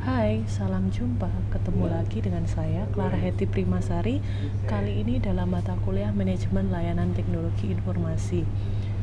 Hai, 0.00 0.40
salam 0.48 0.88
jumpa. 0.88 1.28
Ketemu 1.52 1.92
lagi 1.92 2.24
dengan 2.24 2.48
saya, 2.48 2.88
Clara 2.88 3.20
Heti 3.20 3.44
Primasari. 3.44 4.24
Kali 4.64 5.04
ini 5.04 5.20
dalam 5.20 5.52
mata 5.52 5.76
kuliah 5.84 6.08
Manajemen 6.08 6.72
Layanan 6.72 7.12
Teknologi 7.12 7.68
Informasi. 7.68 8.48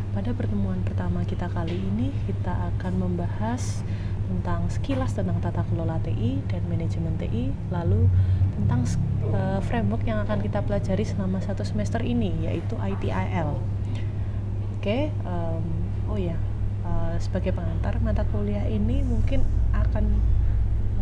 Pada 0.09 0.33
pertemuan 0.33 0.81
pertama 0.81 1.21
kita 1.21 1.53
kali 1.53 1.77
ini, 1.77 2.09
kita 2.25 2.49
akan 2.49 2.97
membahas 2.97 3.85
tentang 4.25 4.65
sekilas 4.73 5.13
tentang 5.13 5.37
tata 5.37 5.61
kelola 5.69 6.01
TI 6.01 6.41
dan 6.49 6.65
manajemen 6.65 7.13
TI, 7.21 7.53
lalu 7.69 8.09
tentang 8.57 8.89
uh, 9.29 9.61
framework 9.61 10.01
yang 10.09 10.25
akan 10.25 10.41
kita 10.41 10.65
pelajari 10.65 11.05
selama 11.05 11.45
satu 11.45 11.61
semester 11.61 12.01
ini, 12.01 12.49
yaitu 12.49 12.73
ITIL. 12.73 13.53
Oke, 13.53 14.81
okay, 14.81 15.01
um, 15.29 15.61
oh 16.09 16.17
ya, 16.17 16.41
uh, 16.81 17.13
sebagai 17.21 17.53
pengantar 17.53 18.01
mata 18.01 18.25
kuliah 18.33 18.65
ini 18.65 19.05
mungkin 19.05 19.45
akan 19.77 20.38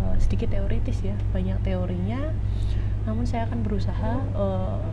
uh, 0.03 0.15
sedikit 0.21 0.53
teoritis 0.53 1.01
ya 1.01 1.15
banyak 1.33 1.57
teorinya. 1.65 2.33
Namun 3.07 3.23
saya 3.23 3.47
akan 3.47 3.63
berusaha 3.63 4.19
uh, 4.35 4.83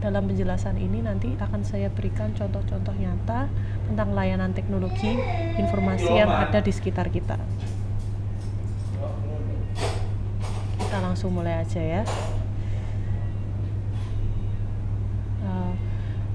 dalam 0.00 0.24
penjelasan 0.24 0.80
ini 0.80 1.04
nanti 1.04 1.36
akan 1.36 1.60
saya 1.60 1.92
berikan 1.92 2.32
contoh-contoh 2.32 2.96
nyata 2.96 3.50
tentang 3.90 4.08
layanan 4.16 4.56
teknologi 4.56 5.20
informasi 5.60 6.08
yang 6.16 6.32
ada 6.32 6.64
di 6.64 6.72
sekitar 6.72 7.12
kita. 7.12 7.36
Kita 10.80 10.96
langsung 11.04 11.36
mulai 11.36 11.60
aja 11.60 11.82
ya. 11.82 12.02
Uh, 15.44 15.76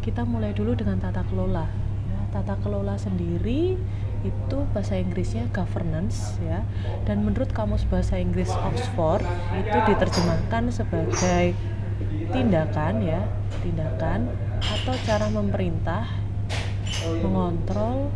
kita 0.06 0.22
mulai 0.22 0.54
dulu 0.54 0.78
dengan 0.78 1.02
tata 1.02 1.26
kelola. 1.26 1.66
Ya, 2.14 2.20
tata 2.30 2.62
kelola 2.62 2.94
sendiri 3.02 3.80
itu 4.24 4.58
bahasa 4.72 4.96
Inggrisnya 4.98 5.46
governance 5.52 6.40
ya. 6.40 6.64
Dan 7.04 7.28
menurut 7.28 7.52
kamus 7.52 7.84
bahasa 7.88 8.18
Inggris 8.18 8.50
Oxford 8.52 9.24
itu 9.60 9.78
diterjemahkan 9.92 10.72
sebagai 10.72 11.54
tindakan 12.34 13.06
ya 13.06 13.22
tindakan 13.62 14.32
atau 14.60 14.94
cara 15.06 15.28
memerintah 15.30 16.08
mengontrol 17.22 18.10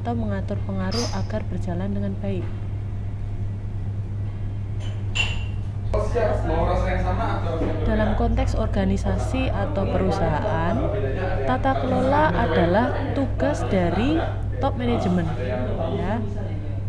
atau 0.00 0.12
mengatur 0.16 0.56
pengaruh 0.64 1.06
agar 1.20 1.44
berjalan 1.46 1.92
dengan 1.92 2.16
baik. 2.18 2.46
Dalam 7.84 8.14
konteks 8.14 8.54
organisasi 8.54 9.50
atau 9.50 9.84
perusahaan, 9.90 10.74
tata 11.44 11.72
kelola 11.82 12.30
adalah 12.30 12.94
tugas 13.12 13.60
dari 13.68 14.16
top 14.60 14.76
manajemen 14.76 15.26
ya 15.96 16.22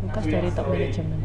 tugas 0.05 0.25
dari 0.27 0.49
top 0.51 0.67
manajemen 0.69 1.19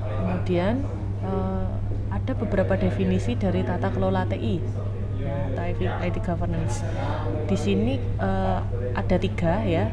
kemudian 0.00 0.74
uh, 1.22 1.68
ada 2.10 2.32
beberapa 2.34 2.74
definisi 2.74 3.38
dari 3.38 3.62
tata 3.62 3.92
kelola 3.92 4.26
TI 4.26 4.58
ya, 5.80 6.00
IT 6.02 6.16
governance. 6.24 6.82
Di 7.46 7.56
sini 7.58 8.00
uh, 8.20 8.60
ada 8.96 9.16
tiga 9.20 9.62
ya. 9.64 9.90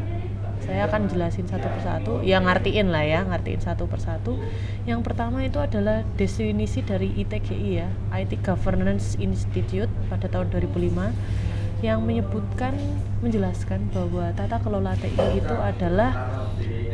Saya 0.63 0.87
akan 0.87 1.11
jelasin 1.11 1.43
satu 1.43 1.67
persatu. 1.67 2.13
Ya 2.23 2.39
ngartiin 2.39 2.87
lah 2.87 3.03
ya 3.03 3.27
ngartiin 3.27 3.59
satu 3.59 3.83
persatu. 3.91 4.39
Yang 4.87 5.03
pertama 5.03 5.43
itu 5.43 5.59
adalah 5.59 6.07
definisi 6.15 6.79
dari 6.79 7.11
ITGI 7.19 7.71
ya. 7.83 7.91
IT 8.15 8.39
Governance 8.47 9.19
Institute 9.19 9.91
pada 10.07 10.31
tahun 10.31 10.55
2005 10.55 11.52
yang 11.83 11.99
menyebutkan 12.07 12.71
menjelaskan 13.19 13.91
bahwa 13.91 14.31
tata 14.31 14.55
kelola 14.63 14.95
TI 14.95 15.43
itu 15.43 15.55
adalah 15.59 16.31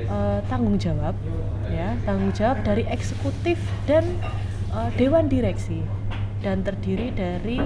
uh, 0.09 0.41
tanggung 0.49 0.81
jawab 0.81 1.13
ya 1.69 1.93
tanggung 2.09 2.33
jawab 2.33 2.65
dari 2.65 2.89
eksekutif 2.89 3.61
dan 3.85 4.01
uh, 4.73 4.89
dewan 4.97 5.29
direksi 5.29 5.85
dan 6.41 6.65
terdiri 6.65 7.11
dari 7.13 7.59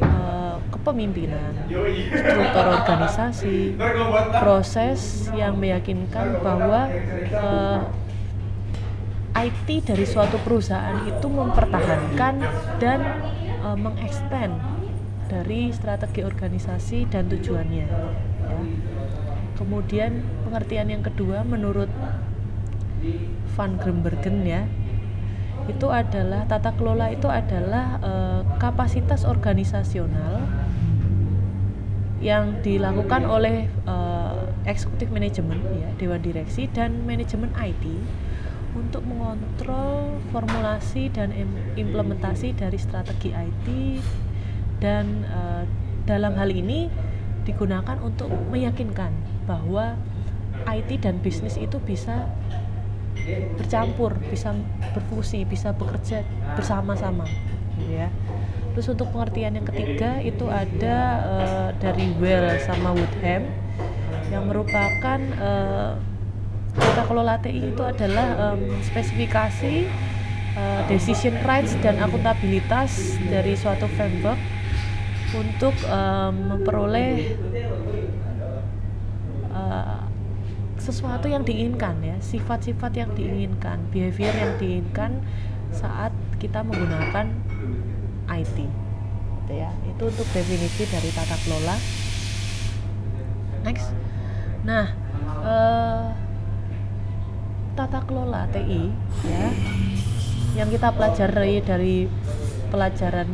uh, 0.00 0.56
kepemimpinan, 0.72 1.68
struktur 2.08 2.64
organisasi, 2.80 3.76
proses 4.40 5.28
yang 5.36 5.60
meyakinkan 5.60 6.40
bahwa 6.40 6.88
uh, 7.36 7.84
IT 9.36 9.68
dari 9.84 10.08
suatu 10.08 10.40
perusahaan 10.40 11.04
itu 11.04 11.26
mempertahankan 11.28 12.34
dan 12.80 12.98
uh, 13.60 13.76
dari 15.34 15.74
strategi 15.74 16.22
organisasi 16.22 17.10
dan 17.10 17.26
tujuannya. 17.26 17.86
Ya. 17.90 18.58
Kemudian 19.58 20.22
pengertian 20.46 20.94
yang 20.94 21.02
kedua 21.02 21.42
menurut 21.42 21.90
Van 23.58 23.74
Grembergen 23.78 24.46
ya 24.46 24.62
itu 25.64 25.88
adalah 25.88 26.44
tata 26.44 26.76
kelola 26.76 27.08
itu 27.08 27.24
adalah 27.24 27.96
e, 28.04 28.12
kapasitas 28.60 29.24
organisasional 29.24 30.44
yang 32.20 32.60
dilakukan 32.60 33.24
oleh 33.24 33.68
e, 33.68 33.96
eksekutif 34.68 35.08
manajemen 35.08 35.60
ya 35.80 35.88
dewan 35.96 36.20
direksi 36.20 36.68
dan 36.68 37.04
manajemen 37.08 37.48
IT 37.56 37.84
untuk 38.76 39.06
mengontrol 39.06 40.18
formulasi 40.34 41.08
dan 41.14 41.30
implementasi 41.78 42.52
dari 42.58 42.76
strategi 42.76 43.30
IT 43.32 43.66
dan 44.84 45.24
uh, 45.32 45.64
dalam 46.04 46.36
hal 46.36 46.52
ini 46.52 46.92
digunakan 47.48 47.96
untuk 48.04 48.28
meyakinkan 48.52 49.16
bahwa 49.48 49.96
IT 50.68 51.00
dan 51.00 51.24
bisnis 51.24 51.56
itu 51.56 51.80
bisa 51.80 52.28
bercampur, 53.56 54.12
bisa 54.28 54.52
berfungsi, 54.92 55.48
bisa 55.48 55.72
bekerja 55.72 56.20
bersama-sama, 56.52 57.24
gitu 57.80 58.04
ya. 58.04 58.12
Terus 58.76 58.92
untuk 58.92 59.08
pengertian 59.14 59.56
yang 59.56 59.64
ketiga 59.64 60.20
itu 60.20 60.44
ada 60.50 60.98
uh, 61.24 61.70
dari 61.80 62.12
Well 62.20 62.58
sama 62.60 62.92
Woodham 62.92 63.48
yang 64.28 64.50
merupakan 64.50 65.20
uh, 65.40 65.94
tata 66.74 67.02
kelola 67.06 67.38
TI 67.38 67.70
itu 67.70 67.82
adalah 67.86 68.50
um, 68.50 68.82
spesifikasi 68.82 69.86
uh, 70.58 70.82
decision 70.90 71.38
rights 71.46 71.78
dan 71.86 72.02
akuntabilitas 72.02 73.14
dari 73.30 73.54
suatu 73.54 73.86
framework 73.94 74.53
untuk 75.34 75.74
um, 75.90 76.54
memperoleh 76.54 77.34
uh, 79.50 80.06
sesuatu 80.78 81.26
yang 81.26 81.42
diinginkan 81.42 81.98
ya 82.04 82.16
sifat-sifat 82.20 82.92
yang 82.94 83.10
diinginkan 83.16 83.82
behavior 83.90 84.32
yang 84.32 84.54
diinginkan 84.60 85.24
saat 85.74 86.14
kita 86.38 86.62
menggunakan 86.62 87.34
IT 88.30 88.58
gitu 89.44 89.52
ya. 89.52 89.70
Itu 89.90 90.08
untuk 90.08 90.28
definisi 90.30 90.86
dari 90.88 91.10
tata 91.12 91.36
kelola. 91.44 91.76
Next. 93.64 93.90
Nah 94.64 94.86
uh, 95.42 96.14
tata 97.74 98.00
kelola 98.06 98.46
TI 98.54 98.94
ya 99.26 99.46
yang 100.54 100.70
kita 100.70 100.94
pelajari 100.94 101.58
dari 101.58 102.06
pelajaran 102.70 103.26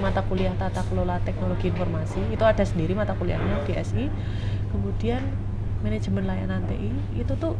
mata 0.00 0.24
kuliah 0.24 0.56
tata 0.56 0.82
kelola 0.88 1.20
teknologi 1.22 1.68
informasi. 1.68 2.18
Itu 2.32 2.42
ada 2.42 2.64
sendiri 2.64 2.96
mata 2.96 3.12
kuliahnya 3.14 3.62
di 3.68 3.76
kemudian 4.70 5.22
manajemen 5.84 6.24
layanan 6.24 6.64
TI 6.64 6.90
itu 7.20 7.32
tuh 7.36 7.54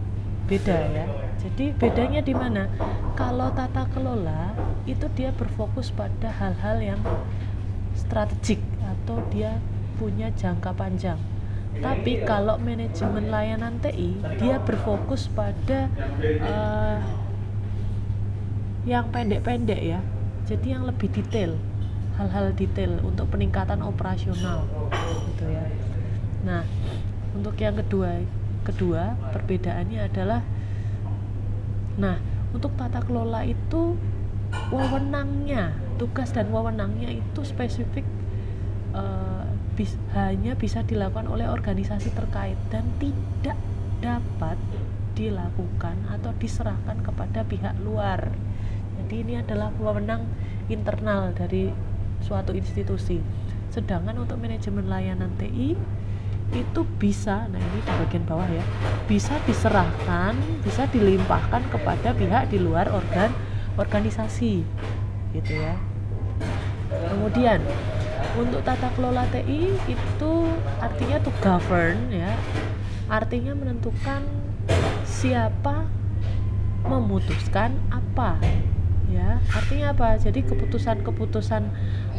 beda 0.49 0.78
ya. 0.91 1.06
Jadi 1.41 1.73
bedanya 1.77 2.21
di 2.25 2.34
mana? 2.34 2.67
Kalau 3.15 3.53
tata 3.53 3.87
kelola 3.93 4.56
itu 4.89 5.06
dia 5.15 5.31
berfokus 5.31 5.93
pada 5.93 6.33
hal-hal 6.33 6.81
yang 6.81 7.01
strategik 7.95 8.59
atau 8.83 9.21
dia 9.31 9.61
punya 10.01 10.33
jangka 10.34 10.72
panjang. 10.75 11.21
Tapi 11.81 12.27
kalau 12.27 12.59
manajemen 12.59 13.31
layanan 13.31 13.78
TI 13.78 14.19
dia 14.43 14.59
berfokus 14.59 15.31
pada 15.31 15.87
uh, 16.43 16.98
yang 18.84 19.07
pendek-pendek 19.15 19.81
ya. 19.81 20.01
Jadi 20.51 20.75
yang 20.75 20.83
lebih 20.83 21.07
detail 21.15 21.54
hal-hal 22.21 22.53
detail 22.53 23.01
untuk 23.01 23.33
peningkatan 23.33 23.81
operasional 23.81 24.69
gitu 25.33 25.49
ya. 25.49 25.65
Nah 26.45 26.69
untuk 27.33 27.57
yang 27.57 27.81
kedua 27.81 28.21
kedua 28.61 29.17
perbedaannya 29.33 30.01
adalah 30.05 30.45
nah 31.97 32.21
untuk 32.53 32.77
tata 32.77 33.01
kelola 33.01 33.41
itu 33.49 33.97
wewenangnya 34.69 35.72
tugas 35.97 36.28
dan 36.37 36.53
wewenangnya 36.53 37.09
itu 37.09 37.41
spesifik 37.41 38.05
uh, 38.93 39.49
bis, 39.78 39.97
hanya 40.13 40.53
bisa 40.61 40.84
dilakukan 40.84 41.25
oleh 41.31 41.49
organisasi 41.49 42.13
terkait 42.13 42.59
dan 42.69 42.84
tidak 43.01 43.57
dapat 44.05 44.61
dilakukan 45.17 45.97
atau 46.09 46.33
diserahkan 46.41 47.05
kepada 47.05 47.45
pihak 47.45 47.77
luar. 47.84 48.33
Jadi 48.97 49.15
ini 49.27 49.34
adalah 49.37 49.69
wewenang 49.77 50.25
internal 50.72 51.37
dari 51.37 51.69
suatu 52.25 52.55
institusi. 52.57 53.21
Sedangkan 53.71 54.19
untuk 54.19 54.37
manajemen 54.41 54.87
layanan 54.91 55.31
TI 55.39 55.78
itu 56.51 56.81
bisa 56.99 57.47
nah 57.47 57.63
ini 57.63 57.78
di 57.78 57.93
bagian 57.95 58.27
bawah 58.27 58.51
ya 58.51 58.65
bisa 59.07 59.39
diserahkan 59.47 60.34
bisa 60.67 60.83
dilimpahkan 60.91 61.63
kepada 61.71 62.11
pihak 62.11 62.51
di 62.51 62.59
luar 62.59 62.91
organ 62.91 63.31
organisasi 63.78 64.67
gitu 65.31 65.53
ya. 65.55 65.78
Kemudian 66.91 67.63
untuk 68.34 68.67
tata 68.67 68.91
kelola 68.99 69.22
TI 69.31 69.78
itu 69.87 70.33
artinya 70.83 71.22
to 71.22 71.31
govern 71.39 72.11
ya. 72.11 72.34
Artinya 73.07 73.55
menentukan 73.55 74.22
siapa 75.07 75.87
memutuskan 76.87 77.75
apa 77.91 78.39
ya 79.10 79.42
artinya 79.51 79.92
apa? 79.92 80.09
Jadi 80.18 80.47
keputusan-keputusan 80.47 81.62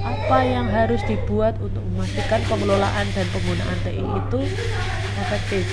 apa 0.02 0.38
yang 0.44 0.68
harus 0.68 1.00
dibuat 1.08 1.56
untuk 1.64 1.82
memastikan 1.94 2.44
pengelolaan 2.46 3.08
dan 3.16 3.26
penggunaan 3.32 3.78
TI 3.84 4.04
itu 4.04 4.40
efektif? 5.20 5.66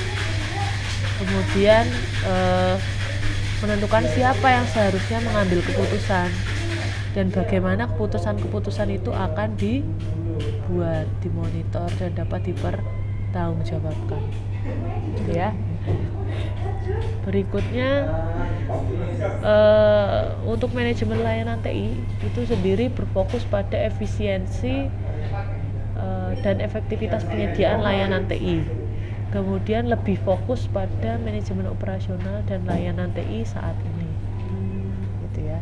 Kemudian 1.18 1.84
eh, 2.26 2.76
menentukan 3.58 4.06
siapa 4.14 4.46
yang 4.46 4.66
seharusnya 4.70 5.18
mengambil 5.26 5.58
keputusan 5.66 6.30
dan 7.18 7.26
bagaimana 7.34 7.90
keputusan-keputusan 7.90 8.94
itu 8.94 9.10
akan 9.10 9.58
dibuat 9.58 11.10
dimonitor 11.18 11.90
dan 11.98 12.14
dapat 12.14 12.46
dipertanggungjawabkan. 12.46 14.22
Ya 15.26 15.50
berikutnya 17.28 18.08
uh, 19.44 20.32
untuk 20.48 20.72
manajemen 20.72 21.20
layanan 21.20 21.60
TI 21.60 21.92
itu 22.24 22.40
sendiri 22.48 22.88
berfokus 22.88 23.44
pada 23.44 23.76
efisiensi 23.76 24.88
uh, 26.00 26.32
dan 26.40 26.64
efektivitas 26.64 27.28
penyediaan 27.28 27.84
layanan 27.84 28.24
TI 28.24 28.64
kemudian 29.28 29.92
lebih 29.92 30.16
fokus 30.24 30.64
pada 30.72 31.20
manajemen 31.20 31.68
operasional 31.68 32.40
dan 32.48 32.64
layanan 32.64 33.12
TI 33.12 33.44
saat 33.44 33.76
ini. 33.84 34.08
Gitu 35.28 35.40
ya. 35.44 35.60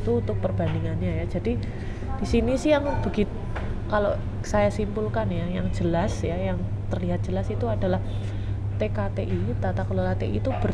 Itu 0.00 0.24
untuk 0.24 0.40
perbandingannya 0.40 1.24
ya. 1.24 1.24
Jadi 1.28 1.60
di 2.16 2.26
sini 2.26 2.56
sih 2.56 2.72
yang 2.72 2.88
begitu 3.04 3.32
kalau 3.86 4.18
saya 4.42 4.72
simpulkan 4.72 5.30
ya 5.30 5.46
yang 5.46 5.70
jelas 5.70 6.18
ya 6.24 6.34
yang 6.34 6.58
terlihat 6.90 7.22
jelas 7.22 7.46
itu 7.52 7.68
adalah 7.70 8.02
TKTI 8.76 9.58
tata 9.58 9.82
kelola 9.84 10.14
TI 10.16 10.38
itu 10.38 10.52
ber, 10.62 10.72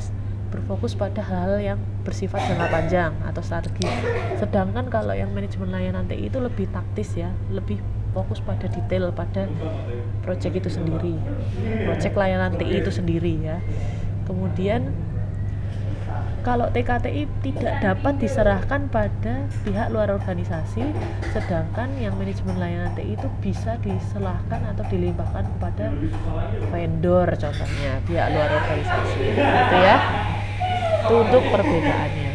berfokus 0.53 0.93
pada 0.93 1.25
hal 1.25 1.57
yang 1.59 1.79
bersifat 2.05 2.45
jangka 2.45 2.67
panjang 2.69 3.13
atau 3.25 3.41
strategi. 3.41 3.89
Sedangkan 4.37 4.93
kalau 4.93 5.17
yang 5.17 5.33
manajemen 5.33 5.73
layanan 5.73 6.05
TI 6.07 6.29
itu 6.29 6.39
lebih 6.39 6.69
taktis 6.71 7.17
ya 7.17 7.33
lebih 7.49 7.81
fokus 8.13 8.45
pada 8.45 8.69
detail 8.69 9.09
pada 9.09 9.49
proyek 10.21 10.61
itu 10.61 10.69
sendiri 10.69 11.17
proyek 11.89 12.13
layanan 12.13 12.53
TI 12.61 12.85
itu 12.85 12.91
sendiri 12.93 13.35
ya. 13.41 13.57
Kemudian 14.29 14.93
kalau 16.43 16.67
TKTI 16.75 17.31
tidak 17.47 17.75
dapat 17.79 18.19
diserahkan 18.19 18.91
pada 18.91 19.47
pihak 19.63 19.95
luar 19.95 20.11
organisasi 20.11 20.83
sedangkan 21.31 21.89
yang 22.03 22.19
manajemen 22.19 22.59
layanan 22.59 22.91
TI 22.99 23.15
itu 23.15 23.29
bisa 23.39 23.79
diserahkan 23.79 24.61
atau 24.75 24.85
dilimpahkan 24.91 25.47
kepada 25.57 25.95
vendor 26.75 27.27
contohnya 27.39 27.93
pihak 28.05 28.27
luar 28.35 28.51
organisasi 28.59 29.23
gitu 29.39 29.77
ya. 29.79 29.97
Itu 31.03 31.15
untuk 31.23 31.43
perbedaannya. 31.47 32.31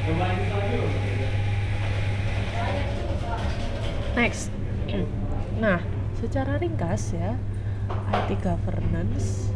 Next. 4.16 4.50
Nah 5.58 5.82
secara 6.22 6.62
ringkas 6.62 7.18
ya 7.18 7.34
IT 8.14 8.46
governance 8.46 9.50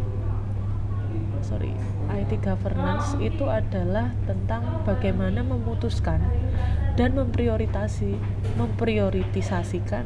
sorry. 1.44 1.74
IT 2.10 2.42
governance 2.46 3.14
itu 3.18 3.46
adalah 3.46 4.14
tentang 4.26 4.62
bagaimana 4.88 5.42
memutuskan 5.42 6.22
dan 6.96 7.16
memprioritasi 7.16 8.16
memprioritisasikan 8.60 10.06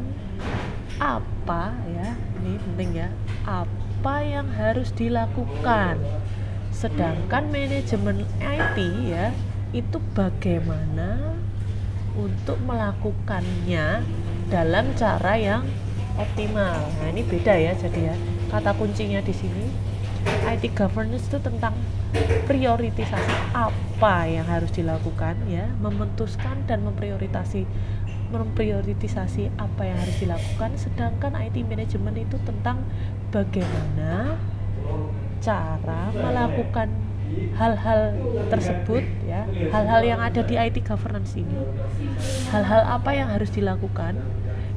apa 0.95 1.75
ya 1.91 2.15
ini 2.39 2.55
penting 2.61 2.89
ya 3.05 3.09
apa 3.43 4.15
yang 4.23 4.47
harus 4.53 4.91
dilakukan. 4.95 5.99
Sedangkan 6.71 7.47
manajemen 7.51 8.27
IT 8.39 8.77
ya 9.07 9.31
itu 9.75 9.97
bagaimana 10.15 11.35
untuk 12.15 12.55
melakukannya 12.63 14.03
dalam 14.47 14.85
cara 14.95 15.35
yang 15.35 15.63
optimal. 16.15 16.79
Nah 16.79 17.07
ini 17.11 17.27
beda 17.27 17.53
ya 17.59 17.75
jadi 17.75 18.13
ya 18.13 18.15
kata 18.47 18.71
kuncinya 18.77 19.19
di 19.19 19.35
sini 19.35 19.94
IT 20.25 20.73
governance 20.73 21.27
itu 21.29 21.37
tentang 21.41 21.73
prioritisasi. 22.49 23.33
Apa 23.53 24.25
yang 24.29 24.45
harus 24.45 24.71
dilakukan 24.73 25.35
ya? 25.49 25.69
Memutuskan 25.81 26.65
dan 26.65 26.85
memprioritasi 26.85 27.65
memprioritisasi 28.25 29.53
apa 29.61 29.85
yang 29.85 29.97
harus 30.01 30.17
dilakukan. 30.17 30.73
Sedangkan 30.77 31.37
IT 31.37 31.61
management 31.65 32.17
itu 32.17 32.37
tentang 32.41 32.81
bagaimana 33.29 34.37
cara 35.41 36.09
melakukan 36.13 36.89
hal-hal 37.57 38.13
tersebut 38.49 39.03
ya. 39.25 39.45
Hal-hal 39.69 40.01
yang 40.05 40.19
ada 40.21 40.41
di 40.41 40.57
IT 40.57 40.85
governance 40.85 41.37
ini. 41.37 41.57
Hal-hal 42.49 42.85
apa 42.85 43.13
yang 43.13 43.29
harus 43.29 43.53
dilakukan 43.53 44.17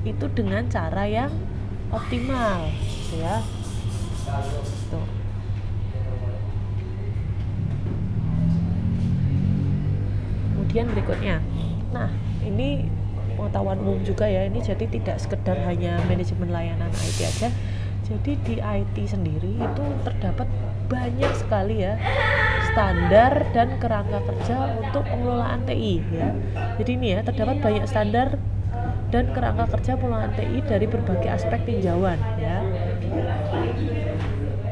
itu 0.04 0.30
dengan 0.32 0.64
cara 0.70 1.04
yang 1.04 1.32
optimal 1.92 2.68
ya 3.16 3.40
Kemudian 10.78 10.94
berikutnya. 10.94 11.36
Nah 11.90 12.06
ini 12.46 12.86
pengetahuan 13.34 13.82
umum 13.82 13.98
juga 14.06 14.30
ya. 14.30 14.46
Ini 14.46 14.62
jadi 14.62 14.86
tidak 14.86 15.18
sekedar 15.18 15.58
hanya 15.66 15.98
manajemen 16.06 16.54
layanan 16.54 16.86
IT 16.94 17.18
aja. 17.26 17.50
Jadi 18.06 18.38
di 18.46 18.62
IT 18.62 18.94
sendiri 19.10 19.58
itu 19.58 19.84
terdapat 20.06 20.46
banyak 20.86 21.34
sekali 21.34 21.82
ya 21.82 21.98
standar 22.70 23.42
dan 23.50 23.74
kerangka 23.82 24.22
kerja 24.22 24.78
untuk 24.78 25.02
pengelolaan 25.02 25.66
TI 25.66 25.98
ya. 26.14 26.30
Jadi 26.78 26.90
ini 26.94 27.06
ya 27.18 27.26
terdapat 27.26 27.58
banyak 27.58 27.82
standar 27.90 28.38
dan 29.10 29.34
kerangka 29.34 29.66
kerja 29.74 29.98
pengelolaan 29.98 30.30
TI 30.38 30.62
dari 30.62 30.86
berbagai 30.86 31.42
aspek 31.42 31.58
tinjauan 31.66 32.22
ya 32.38 32.62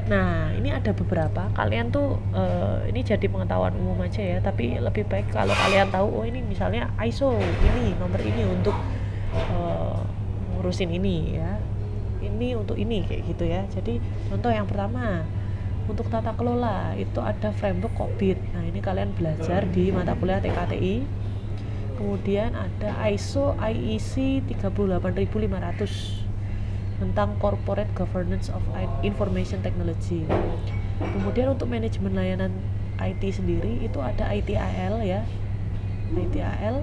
Nah, 0.07 0.55
ini 0.55 0.71
ada 0.71 0.95
beberapa. 0.95 1.51
Kalian 1.51 1.91
tuh 1.91 2.15
uh, 2.31 2.79
ini 2.87 3.03
jadi 3.03 3.27
pengetahuan 3.27 3.75
umum 3.75 3.99
aja 4.07 4.23
ya, 4.23 4.39
tapi 4.39 4.79
lebih 4.79 5.03
baik 5.11 5.35
kalau 5.35 5.51
kalian 5.67 5.91
tahu 5.91 6.23
oh 6.23 6.25
ini 6.25 6.47
misalnya 6.47 6.95
ISO 7.03 7.35
ini 7.39 7.99
nomor 7.99 8.23
ini 8.23 8.47
untuk 8.47 8.75
uh, 9.35 9.99
ngurusin 10.55 10.95
ini 10.95 11.43
ya. 11.43 11.59
Ini 12.23 12.55
untuk 12.55 12.79
ini 12.79 13.03
kayak 13.03 13.23
gitu 13.35 13.45
ya. 13.51 13.67
Jadi 13.67 13.99
contoh 14.31 14.51
yang 14.55 14.71
pertama 14.71 15.27
untuk 15.91 16.07
tata 16.07 16.35
kelola 16.39 16.95
itu 16.95 17.19
ada 17.19 17.51
framework 17.51 17.95
COVID. 17.99 18.55
Nah, 18.55 18.63
ini 18.63 18.79
kalian 18.79 19.11
belajar 19.15 19.67
di 19.67 19.91
mata 19.91 20.15
kuliah 20.15 20.39
TKTI. 20.39 21.03
Kemudian 21.99 22.55
ada 22.55 22.95
ISO 23.11 23.59
IEC 23.59 24.45
38500 24.55 26.26
tentang 26.97 27.37
corporate 27.37 27.91
governance 27.93 28.49
of 28.49 28.63
information 29.05 29.61
technology. 29.61 30.25
Kemudian 30.97 31.53
untuk 31.53 31.69
manajemen 31.69 32.17
layanan 32.17 32.53
IT 32.97 33.21
sendiri 33.37 33.85
itu 33.85 34.01
ada 34.01 34.33
ITAL 34.33 35.05
ya. 35.05 35.21
ITAL 36.17 36.81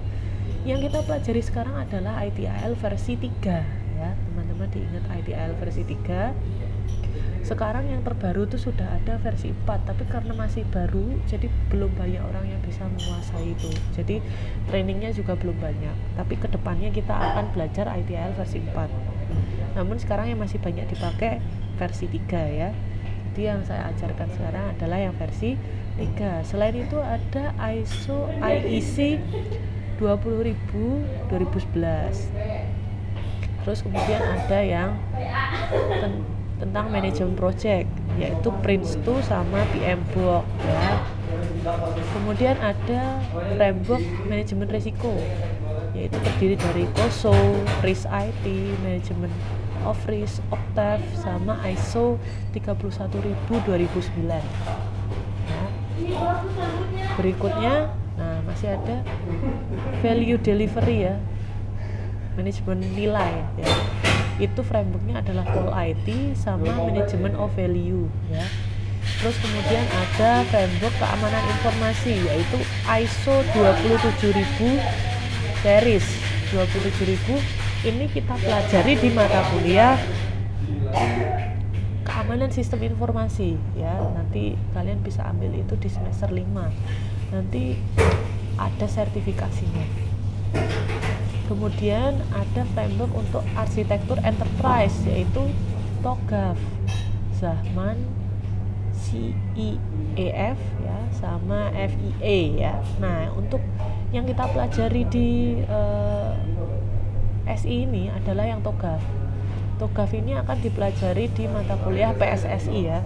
yang 0.64 0.80
kita 0.80 1.02
pelajari 1.04 1.42
sekarang 1.42 1.76
adalah 1.76 2.22
ITAL 2.22 2.78
versi 2.78 3.18
3 3.18 3.66
ya. 3.98 4.10
Teman-teman 4.14 4.70
diingat 4.70 5.04
ITAL 5.10 5.58
versi 5.58 5.82
3. 5.82 6.34
Sekarang 7.44 7.84
yang 7.92 8.00
terbaru 8.08 8.48
itu 8.48 8.56
sudah 8.56 8.88
ada 8.88 9.20
versi 9.20 9.52
4, 9.52 9.84
tapi 9.84 10.08
karena 10.08 10.32
masih 10.32 10.64
baru 10.72 11.20
jadi 11.28 11.52
belum 11.68 11.92
banyak 12.00 12.24
orang 12.24 12.48
yang 12.48 12.62
bisa 12.64 12.88
menguasai 12.88 13.52
itu. 13.52 13.68
Jadi 13.92 14.24
trainingnya 14.72 15.12
juga 15.12 15.36
belum 15.36 15.60
banyak. 15.60 16.16
Tapi 16.16 16.40
ke 16.40 16.48
depannya 16.48 16.88
kita 16.96 17.12
akan 17.12 17.52
belajar 17.52 17.92
ITAL 17.92 18.32
versi 18.40 18.64
4 18.64 19.13
namun 19.74 19.98
sekarang 19.98 20.30
yang 20.30 20.40
masih 20.40 20.62
banyak 20.62 20.86
dipakai 20.90 21.42
versi 21.78 22.06
3 22.06 22.20
ya. 22.52 22.70
Jadi 23.34 23.42
yang 23.50 23.66
saya 23.66 23.90
ajarkan 23.90 24.30
sekarang 24.30 24.66
adalah 24.78 24.98
yang 25.02 25.14
versi 25.18 25.58
3 25.98 26.46
selain 26.46 26.74
itu 26.74 26.98
ada 27.02 27.54
ISO 27.74 28.30
IEC 28.42 29.22
20000 30.02 31.30
2011 31.30 32.34
terus 33.64 33.80
kemudian 33.80 34.20
ada 34.20 34.60
yang 34.60 34.92
ten 36.02 36.26
tentang 36.60 36.92
manajemen 36.92 37.36
project 37.36 37.88
yaitu 38.16 38.50
Prince2 38.64 39.20
sama 39.26 39.66
PMBOK 39.74 40.46
ya. 40.64 41.02
Kemudian 42.14 42.56
ada 42.62 43.20
framework 43.58 44.04
manajemen 44.30 44.70
risiko 44.70 45.12
yaitu 46.04 46.20
terdiri 46.20 46.60
dari 46.60 46.84
COSO, 47.00 47.32
Risk 47.80 48.12
IT, 48.12 48.44
Manajemen 48.84 49.32
of 49.88 49.96
Risk 50.04 50.44
Octave 50.52 51.00
sama 51.16 51.56
ISO 51.64 52.20
31000 52.52 53.08
2009 53.48 54.28
nah, 55.48 55.68
berikutnya 57.16 57.88
nah 58.20 58.38
masih 58.44 58.76
ada 58.76 59.00
value 60.04 60.40
delivery 60.40 61.08
ya. 61.08 61.16
Manajemen 62.36 62.82
nilai 62.98 63.46
ya. 63.56 63.70
Itu 64.42 64.66
frameworknya 64.66 65.22
adalah 65.22 65.46
Full 65.54 65.70
IT 65.70 66.08
sama 66.34 66.66
manajemen 66.74 67.38
of 67.38 67.54
value 67.54 68.10
ya. 68.34 68.44
Terus 69.22 69.36
kemudian 69.40 69.84
ada 69.88 70.44
framework 70.52 70.96
keamanan 71.00 71.44
informasi 71.60 72.14
yaitu 72.28 72.58
ISO 72.88 73.36
27000 73.56 75.13
series 75.64 76.04
27000 76.52 77.88
ini 77.88 78.12
kita 78.12 78.36
pelajari 78.36 79.00
di 79.00 79.10
mata 79.16 79.40
kuliah 79.56 79.96
keamanan 82.04 82.52
sistem 82.52 82.84
informasi 82.84 83.56
ya. 83.80 83.96
Nanti 84.12 84.60
kalian 84.76 85.00
bisa 85.00 85.24
ambil 85.24 85.56
itu 85.56 85.80
di 85.80 85.88
semester 85.88 86.28
5 86.28 87.32
nanti 87.32 87.80
ada 88.60 88.86
sertifikasinya. 88.92 89.88
Kemudian 91.48 92.20
ada 92.36 92.68
framework 92.76 93.16
untuk 93.16 93.44
arsitektur 93.56 94.20
enterprise 94.20 95.00
yaitu 95.08 95.48
TOGAF 96.04 96.60
Zahman 97.40 98.04
CEAF 99.00 100.60
ya 100.84 101.00
sama 101.16 101.72
FIA 101.72 102.38
ya. 102.52 102.76
Nah 103.00 103.32
untuk 103.36 103.64
yang 104.14 104.30
kita 104.30 104.46
pelajari 104.46 105.04
di 105.10 105.30
uh, 105.66 106.38
eh, 107.50 107.58
SI 107.58 107.90
ini 107.90 108.14
adalah 108.14 108.46
yang 108.46 108.62
TOGAF 108.62 109.02
TOGAF 109.82 110.10
ini 110.14 110.38
akan 110.38 110.58
dipelajari 110.62 111.26
di 111.34 111.50
mata 111.50 111.74
kuliah 111.82 112.14
PSSI 112.14 112.78
ya 112.86 113.02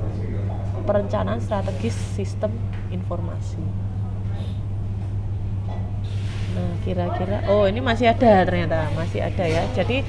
perencanaan 0.83 1.39
strategis 1.39 1.95
sistem 2.13 2.51
informasi 2.91 3.87
Nah, 6.57 6.73
kira-kira 6.81 7.45
oh 7.53 7.69
ini 7.69 7.77
masih 7.77 8.09
ada 8.09 8.41
ternyata, 8.41 8.89
masih 8.97 9.21
ada 9.21 9.45
ya. 9.45 9.61
Jadi 9.77 10.01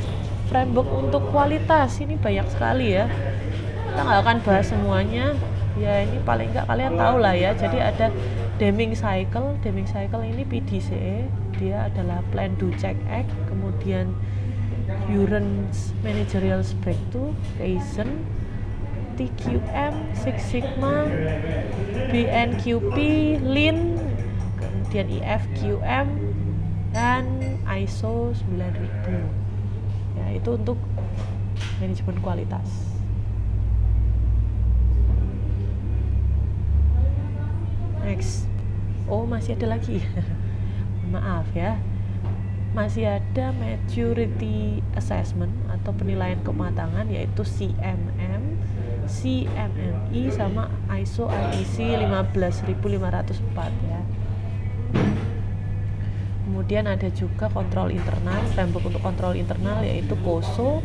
framework 0.49 0.89
untuk 0.97 1.29
kualitas 1.29 2.01
ini 2.01 2.17
banyak 2.17 2.49
sekali 2.49 2.97
ya. 2.97 3.05
Kita 3.85 4.01
nggak 4.01 4.21
akan 4.25 4.37
bahas 4.41 4.73
semuanya. 4.73 5.37
Ya 5.77 6.01
ini 6.01 6.17
paling 6.25 6.49
nggak 6.57 6.65
kalian 6.65 6.97
tahu 6.97 7.21
lah 7.21 7.37
ya. 7.37 7.53
Jadi 7.53 7.79
ada 7.85 8.09
Deming 8.59 8.99
Cycle, 8.99 9.55
Deming 9.63 9.87
Cycle 9.87 10.27
ini 10.27 10.43
PDCE, 10.43 11.31
dia 11.63 11.87
adalah 11.87 12.27
Plan 12.35 12.59
Do 12.59 12.75
Check 12.75 12.99
Act, 13.07 13.31
kemudian 13.47 14.19
Urance 15.07 15.95
Managerial 16.03 16.67
Breakthrough, 16.83 17.31
Kaizen, 17.55 18.27
TQM, 19.15 19.95
Six 20.11 20.37
Sigma, 20.51 21.07
BNQP, 22.11 22.97
Lean, 23.47 23.95
kemudian 24.59 25.07
IFQM, 25.07 26.09
dan 26.91 27.25
ISO 27.79 28.35
9000 28.35 30.19
ya 30.19 30.27
itu 30.35 30.51
untuk 30.59 30.79
manajemen 31.79 32.19
kualitas. 32.19 32.67
Next 38.03 38.48
oh 39.09 39.25
masih 39.25 39.57
ada 39.57 39.77
lagi? 39.77 40.05
Maaf 41.13 41.49
ya. 41.57 41.81
Masih 42.77 43.09
ada 43.09 43.51
maturity 43.57 44.85
assessment 44.95 45.51
atau 45.73 45.91
penilaian 45.97 46.39
kematangan 46.45 47.09
yaitu 47.09 47.43
CMM 47.43 48.61
CMMI 49.09 50.23
sama 50.29 50.69
ISO 51.01 51.33
IEC 51.33 51.97
15504 52.05 53.89
ya. 53.89 54.01
Kemudian 56.45 56.85
ada 56.85 57.09
juga 57.09 57.49
kontrol 57.49 57.89
internal 57.89 58.45
framework 58.53 58.85
untuk 58.93 59.01
kontrol 59.01 59.33
internal 59.33 59.81
yaitu 59.81 60.13
COSO 60.21 60.85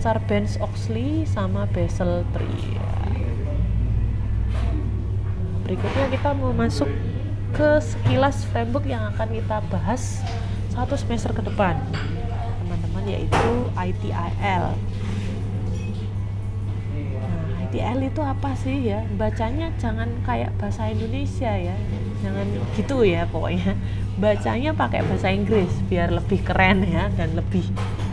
Sarbanes 0.00 0.56
Oxley 0.64 1.28
sama 1.28 1.68
Basel 1.68 2.24
III 2.32 3.00
berikutnya 5.70 6.10
kita 6.10 6.34
mau 6.34 6.50
masuk 6.50 6.90
ke 7.54 7.82
sekilas 7.82 8.46
framework 8.48 8.86
yang 8.86 9.02
akan 9.14 9.28
kita 9.30 9.58
bahas 9.68 10.22
satu 10.70 10.94
semester 10.94 11.34
ke 11.34 11.42
depan. 11.42 11.76
Teman-teman 12.62 13.04
yaitu 13.10 13.52
ITIL 13.74 14.64
nah, 17.20 17.58
ITIL 17.66 18.00
itu 18.06 18.20
apa 18.22 18.50
sih 18.58 18.90
ya? 18.90 19.02
Bacanya 19.14 19.70
jangan 19.78 20.08
kayak 20.26 20.54
bahasa 20.58 20.90
Indonesia 20.90 21.50
ya. 21.50 21.76
Jangan 22.22 22.46
gitu 22.78 23.02
ya 23.02 23.26
pokoknya. 23.30 23.74
Bacanya 24.18 24.70
pakai 24.74 25.06
bahasa 25.06 25.30
Inggris 25.30 25.70
biar 25.86 26.10
lebih 26.10 26.42
keren 26.42 26.86
ya 26.86 27.10
dan 27.14 27.34
lebih 27.34 27.66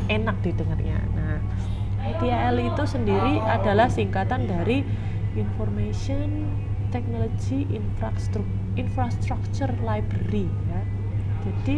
enak 0.07 0.39
didengarnya. 0.41 0.97
Nah, 1.13 1.39
ITIL 2.03 2.73
itu 2.73 2.83
sendiri 2.87 3.41
adalah 3.43 3.91
singkatan 3.91 4.49
dari 4.49 4.81
Information 5.37 6.49
Technology 6.89 7.67
Infrastructure, 7.73 8.45
Infrastructure 8.79 9.71
Library 9.83 10.47
ya. 10.47 10.81
Jadi 11.47 11.77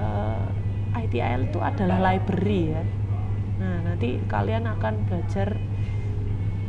uh, 0.00 0.46
eh, 0.96 1.04
ITIL 1.06 1.48
itu 1.48 1.58
adalah 1.60 1.98
library 2.00 2.74
ya. 2.74 2.82
Nah, 3.60 3.76
nanti 3.84 4.16
kalian 4.26 4.64
akan 4.64 5.04
belajar 5.06 5.60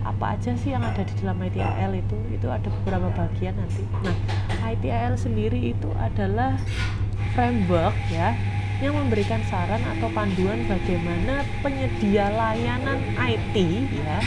apa 0.02 0.34
aja 0.34 0.58
sih 0.58 0.74
yang 0.74 0.82
ada 0.82 1.06
di 1.06 1.14
dalam 1.22 1.38
ITIL 1.38 1.94
itu 1.94 2.18
itu 2.34 2.48
ada 2.50 2.66
beberapa 2.82 3.14
bagian 3.14 3.54
nanti 3.54 3.86
nah 4.02 4.74
ITIL 4.74 5.14
sendiri 5.14 5.78
itu 5.78 5.90
adalah 5.94 6.58
framework 7.38 7.94
ya 8.10 8.34
yang 8.82 8.98
memberikan 8.98 9.38
saran 9.46 9.82
atau 9.98 10.10
panduan 10.10 10.66
bagaimana 10.66 11.46
penyedia 11.62 12.34
layanan 12.34 12.98
IT 13.14 13.56
ya 13.94 14.18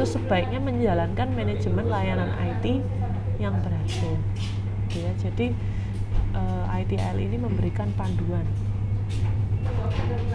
itu 0.00 0.16
sebaiknya 0.16 0.56
menjalankan 0.64 1.28
manajemen 1.36 1.84
layanan 1.84 2.32
IT 2.40 2.80
yang 3.36 3.52
berhasil. 3.60 4.16
Ya. 4.96 5.12
Jadi 5.20 5.52
uh, 6.32 6.64
eh, 6.72 6.80
ITIL 6.88 7.20
ini 7.20 7.36
memberikan 7.36 7.92
panduan. 8.00 8.48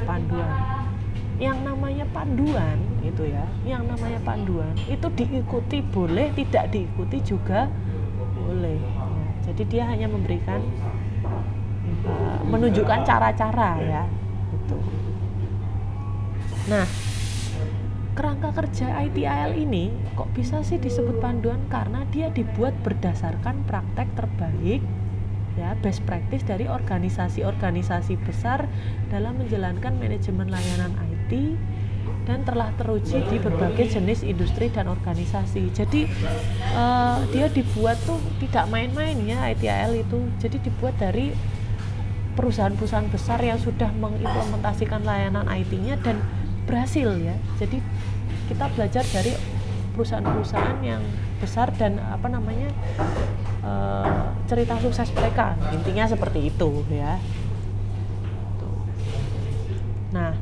Panduan. 0.05 0.53
Yang 1.41 1.57
namanya 1.65 2.05
panduan 2.13 2.77
itu 3.01 3.25
ya 3.25 3.41
yang 3.65 3.89
namanya 3.89 4.22
panduan 4.22 4.77
itu 4.86 5.10
diikuti 5.17 5.81
boleh 5.81 6.29
tidak 6.38 6.69
diikuti 6.69 7.25
juga 7.25 7.65
boleh. 8.38 8.77
Ya. 8.77 9.25
jadi 9.50 9.63
dia 9.65 9.84
hanya 9.89 10.07
memberikan 10.10 10.62
uh, 12.05 12.41
menunjukkan 12.50 13.01
cara-cara 13.05 13.77
ya 13.81 14.03
itu 14.57 14.77
nah 16.65 16.86
kerangka 18.15 18.55
kerja 18.55 18.95
ITIL 19.05 19.60
ini 19.60 19.91
kok 20.15 20.31
bisa 20.31 20.63
sih 20.63 20.79
disebut 20.79 21.19
panduan 21.19 21.60
karena 21.67 22.07
dia 22.15 22.31
dibuat 22.31 22.72
berdasarkan 22.81 23.67
praktek 23.67 24.07
terbaik 24.15 24.79
ya 25.60 25.75
best 25.84 26.03
practice 26.07 26.43
dari 26.43 26.67
organisasi-organisasi 26.67 28.19
besar 28.24 28.67
dalam 29.12 29.39
menjalankan 29.39 30.00
manajemen 30.00 30.48
layanan 30.48 30.95
IT 31.00 31.55
dan 32.25 32.41
telah 32.41 32.74
teruji 32.75 33.22
di 33.29 33.38
berbagai 33.38 33.98
jenis 33.98 34.25
industri 34.25 34.74
dan 34.74 34.89
organisasi. 34.89 35.69
Jadi 35.72 36.10
uh, 36.74 37.22
dia 37.29 37.48
dibuat 37.53 38.01
tuh 38.03 38.17
tidak 38.41 38.65
main-main 38.74 39.15
ya 39.22 39.45
ITIL 39.53 40.01
itu. 40.01 40.19
Jadi 40.41 40.57
dibuat 40.65 40.98
dari 40.98 41.31
perusahaan-perusahaan 42.36 43.07
besar 43.07 43.39
yang 43.39 43.62
sudah 43.62 43.89
mengimplementasikan 43.95 45.07
layanan 45.07 45.48
IT-nya 45.48 45.95
dan 46.03 46.19
berhasil 46.65 47.10
ya. 47.22 47.38
Jadi 47.62 47.81
kita 48.50 48.65
belajar 48.74 49.05
dari 49.10 49.34
perusahaan-perusahaan 49.95 50.84
yang 50.84 51.01
besar 51.39 51.72
dan 51.79 51.98
apa 52.03 52.27
namanya 52.27 52.67
uh, 53.63 54.36
cerita 54.45 54.75
sukses 54.84 55.10
mereka. 55.15 55.55
Intinya 55.72 56.05
seperti 56.10 56.51
itu 56.51 56.84
ya. 56.91 57.17
Nah 60.12 60.36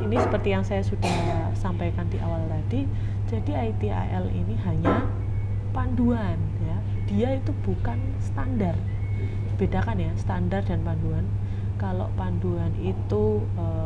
ini 0.00 0.16
seperti 0.20 0.48
yang 0.52 0.64
saya 0.64 0.84
sudah 0.84 1.52
sampaikan 1.56 2.06
di 2.12 2.20
awal 2.20 2.44
tadi. 2.48 2.84
Jadi 3.30 3.52
ITIL 3.54 4.26
ini 4.36 4.54
hanya 4.68 5.08
panduan 5.72 6.36
ya. 6.60 6.76
Dia 7.08 7.28
itu 7.40 7.56
bukan 7.64 7.98
standar. 8.20 8.76
Bedakan 9.56 9.96
ya 9.96 10.12
standar 10.20 10.60
dan 10.60 10.84
panduan. 10.84 11.24
Kalau 11.80 12.12
panduan 12.12 12.76
itu 12.76 13.40
uh, 13.56 13.79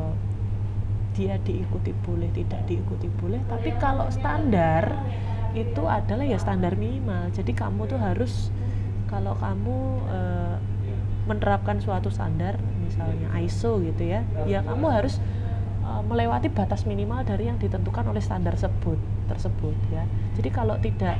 dia 1.14 1.38
diikuti 1.40 1.94
boleh 2.04 2.28
tidak 2.34 2.66
diikuti 2.66 3.06
boleh. 3.08 3.40
Tapi 3.46 3.70
kalau 3.78 4.10
standar 4.10 4.90
itu 5.54 5.86
adalah 5.86 6.26
ya 6.26 6.36
standar 6.36 6.74
minimal. 6.74 7.30
Jadi 7.30 7.54
kamu 7.54 7.86
tuh 7.86 7.98
harus 8.02 8.50
kalau 9.06 9.38
kamu 9.38 9.78
uh, 10.10 10.56
menerapkan 11.24 11.80
suatu 11.80 12.12
standar 12.12 12.60
misalnya 12.84 13.32
ISO 13.40 13.80
gitu 13.80 14.04
ya 14.04 14.20
ya 14.44 14.60
kamu 14.60 14.92
harus 14.92 15.16
uh, 15.80 16.04
melewati 16.04 16.52
batas 16.52 16.84
minimal 16.84 17.24
dari 17.24 17.48
yang 17.48 17.56
ditentukan 17.56 18.04
oleh 18.04 18.20
standar 18.20 18.52
tersebut 18.58 19.00
tersebut 19.30 19.76
ya. 19.88 20.04
Jadi 20.36 20.48
kalau 20.52 20.76
tidak 20.82 21.16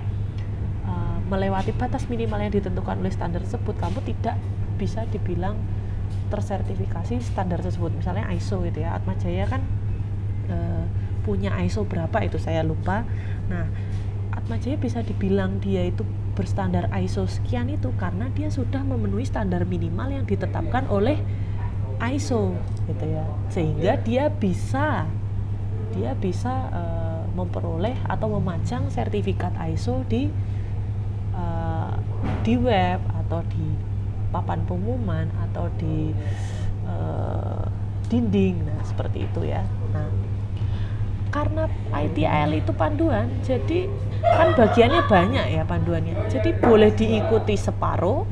uh, 0.85 1.19
melewati 1.31 1.73
batas 1.73 2.05
minimal 2.11 2.37
yang 2.43 2.53
ditentukan 2.53 3.01
oleh 3.01 3.13
standar 3.15 3.41
tersebut 3.41 3.79
kamu 3.81 3.99
tidak 4.05 4.37
bisa 4.77 5.09
dibilang 5.09 5.57
tersertifikasi 6.29 7.23
standar 7.25 7.63
tersebut. 7.65 7.95
Misalnya 7.97 8.29
ISO 8.35 8.61
gitu 8.67 8.85
ya 8.85 8.99
Atma 8.99 9.17
Jaya 9.17 9.49
kan 9.49 9.65
uh, 10.51 10.85
punya 11.25 11.57
ISO 11.65 11.89
berapa 11.89 12.21
itu 12.25 12.37
saya 12.37 12.61
lupa. 12.61 13.09
Nah 13.49 13.67
Atma 14.35 14.61
Jaya 14.61 14.77
bisa 14.77 15.01
dibilang 15.01 15.63
dia 15.63 15.89
itu 15.89 16.05
berstandar 16.35 16.91
ISO 17.01 17.25
sekian 17.31 17.71
itu 17.71 17.95
karena 17.97 18.29
dia 18.35 18.51
sudah 18.51 18.83
memenuhi 18.83 19.25
standar 19.25 19.63
minimal 19.65 20.11
yang 20.11 20.27
ditetapkan 20.27 20.91
oleh 20.91 21.17
ISO 22.03 22.53
gitu 22.91 23.05
ya. 23.07 23.25
Sehingga 23.49 23.93
dia 24.03 24.29
bisa 24.29 25.09
dia 25.95 26.11
bisa 26.19 26.51
uh, 26.75 27.23
memperoleh 27.39 27.95
atau 28.11 28.35
memajang 28.35 28.91
sertifikat 28.91 29.55
ISO 29.71 30.03
di 30.11 30.27
uh, 31.33 31.95
di 32.43 32.59
web 32.59 32.99
atau 33.25 33.41
di 33.47 33.67
papan 34.35 34.67
pengumuman 34.67 35.31
atau 35.51 35.71
di 35.79 36.11
uh, 36.91 37.63
dinding 38.11 38.67
nah 38.67 38.83
seperti 38.83 39.31
itu 39.31 39.47
ya. 39.47 39.63
Nah 39.95 40.24
karena 41.35 41.67
ITIL 41.91 42.62
itu 42.62 42.71
panduan 42.71 43.26
jadi 43.43 43.91
kan 44.23 44.55
bagiannya 44.55 45.03
banyak 45.11 45.47
ya 45.50 45.62
panduannya. 45.67 46.14
Jadi 46.31 46.55
boleh 46.62 46.95
diikuti 46.95 47.59
separuh 47.59 48.23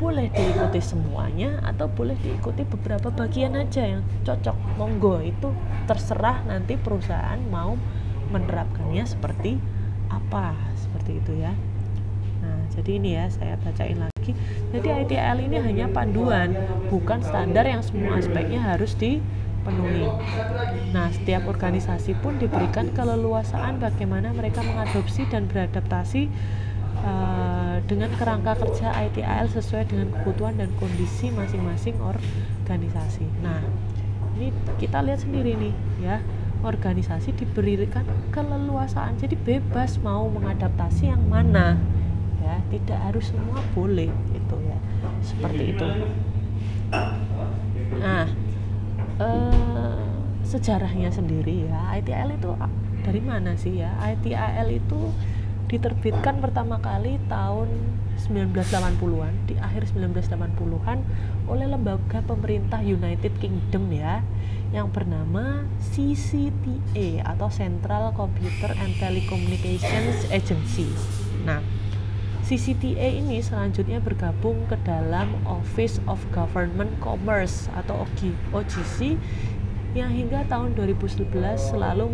boleh 0.00 0.32
diikuti 0.32 0.80
semuanya 0.80 1.60
atau 1.60 1.84
boleh 1.84 2.16
diikuti 2.24 2.64
beberapa 2.64 3.12
bagian 3.12 3.52
aja 3.56 3.84
yang 3.96 4.02
cocok. 4.24 4.56
Monggo 4.80 5.20
itu 5.20 5.52
terserah 5.84 6.40
nanti 6.48 6.76
perusahaan 6.80 7.36
mau 7.52 7.76
menerapkannya 8.32 9.04
seperti 9.04 9.60
apa 10.08 10.56
seperti 10.76 11.20
itu 11.20 11.32
ya. 11.44 11.52
Nah 12.40 12.60
jadi 12.72 12.90
ini 12.96 13.10
ya 13.16 13.24
saya 13.28 13.56
bacain 13.60 14.00
lagi. 14.00 14.32
Jadi 14.72 14.88
ITIL 15.04 15.38
ini 15.50 15.56
hanya 15.60 15.86
panduan 15.92 16.56
bukan 16.88 17.20
standar 17.20 17.68
yang 17.68 17.84
semua 17.84 18.20
aspeknya 18.20 18.60
harus 18.62 18.96
di 18.96 19.20
penuhi. 19.62 20.08
Nah, 20.92 21.08
setiap 21.12 21.46
organisasi 21.46 22.16
pun 22.18 22.36
diberikan 22.40 22.90
keleluasaan 22.92 23.78
bagaimana 23.78 24.32
mereka 24.34 24.64
mengadopsi 24.64 25.28
dan 25.28 25.46
beradaptasi 25.46 26.28
uh, 27.04 27.78
dengan 27.84 28.10
kerangka 28.16 28.56
kerja 28.58 28.92
ITIL 29.08 29.46
sesuai 29.52 29.90
dengan 29.92 30.12
kebutuhan 30.14 30.58
dan 30.58 30.70
kondisi 30.80 31.32
masing-masing 31.32 31.96
organisasi. 32.00 33.26
Nah, 33.44 33.60
ini 34.40 34.52
kita 34.80 35.04
lihat 35.04 35.20
sendiri 35.24 35.56
nih 35.56 35.74
ya, 36.00 36.24
organisasi 36.60 37.32
diberikan 37.36 38.04
keleluasaan, 38.32 39.16
jadi 39.16 39.36
bebas 39.36 39.96
mau 40.04 40.28
mengadaptasi 40.28 41.08
yang 41.08 41.24
mana, 41.28 41.80
ya, 42.44 42.60
tidak 42.68 43.00
harus 43.00 43.32
semua 43.32 43.60
boleh 43.72 44.12
itu 44.36 44.56
ya, 44.64 44.78
seperti 45.24 45.76
itu. 45.76 45.88
Nah, 48.00 48.28
uh, 49.20 50.00
sejarahnya 50.42 51.12
sendiri 51.12 51.68
ya 51.68 51.94
ITL 52.00 52.34
itu 52.34 52.50
dari 53.04 53.20
mana 53.22 53.54
sih 53.54 53.80
ya 53.80 53.92
ITIL 54.02 54.68
itu 54.82 55.12
diterbitkan 55.70 56.42
pertama 56.42 56.82
kali 56.82 57.22
tahun 57.30 57.70
1980-an 58.26 59.34
di 59.46 59.54
akhir 59.56 59.86
1980-an 59.94 60.98
oleh 61.46 61.66
lembaga 61.70 62.18
pemerintah 62.26 62.82
United 62.82 63.38
Kingdom 63.38 63.94
ya 63.94 64.26
yang 64.74 64.90
bernama 64.90 65.62
CCTA 65.94 67.22
atau 67.22 67.48
Central 67.54 68.10
Computer 68.18 68.74
and 68.74 68.98
Telecommunications 68.98 70.26
Agency. 70.30 70.90
Nah, 71.46 71.62
CCTA 72.50 73.22
ini 73.22 73.38
selanjutnya 73.38 74.02
bergabung 74.02 74.66
ke 74.66 74.74
dalam 74.82 75.38
Office 75.46 76.02
of 76.10 76.18
Government 76.34 76.90
Commerce 76.98 77.70
atau 77.78 78.02
OGC 78.50 79.14
yang 79.94 80.10
hingga 80.10 80.42
tahun 80.50 80.74
2011 80.74 81.30
selalu 81.70 82.10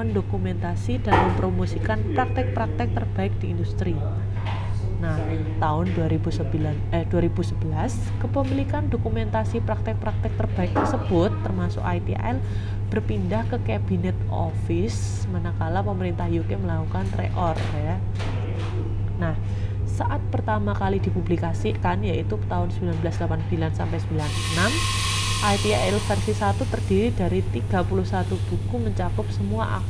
mendokumentasi 0.00 1.04
dan 1.04 1.12
mempromosikan 1.12 2.00
praktek-praktek 2.16 2.88
terbaik 2.96 3.36
di 3.36 3.52
industri. 3.52 3.92
Nah, 5.04 5.20
tahun 5.60 5.92
2009, 5.92 6.80
eh, 6.96 7.04
2011, 7.12 8.00
kepemilikan 8.24 8.88
dokumentasi 8.88 9.60
praktek-praktek 9.60 10.40
terbaik 10.40 10.72
tersebut, 10.72 11.36
termasuk 11.44 11.84
ITL, 11.84 12.40
berpindah 12.88 13.44
ke 13.52 13.60
Cabinet 13.68 14.16
Office 14.32 15.28
manakala 15.28 15.84
pemerintah 15.84 16.32
UK 16.32 16.56
melakukan 16.56 17.04
reor 17.12 17.60
ya. 17.76 18.00
Nah, 19.20 19.36
saat 19.84 20.24
pertama 20.32 20.72
kali 20.72 20.96
dipublikasikan 20.96 22.00
yaitu 22.00 22.40
tahun 22.48 22.72
1989 22.72 23.76
sampai 23.76 24.00
96, 24.00 24.72
ITIL 25.40 25.96
versi 26.08 26.32
1 26.32 26.56
terdiri 26.72 27.08
dari 27.12 27.44
31 27.44 27.84
buku 28.48 28.76
mencakup 28.80 29.28
semua 29.28 29.84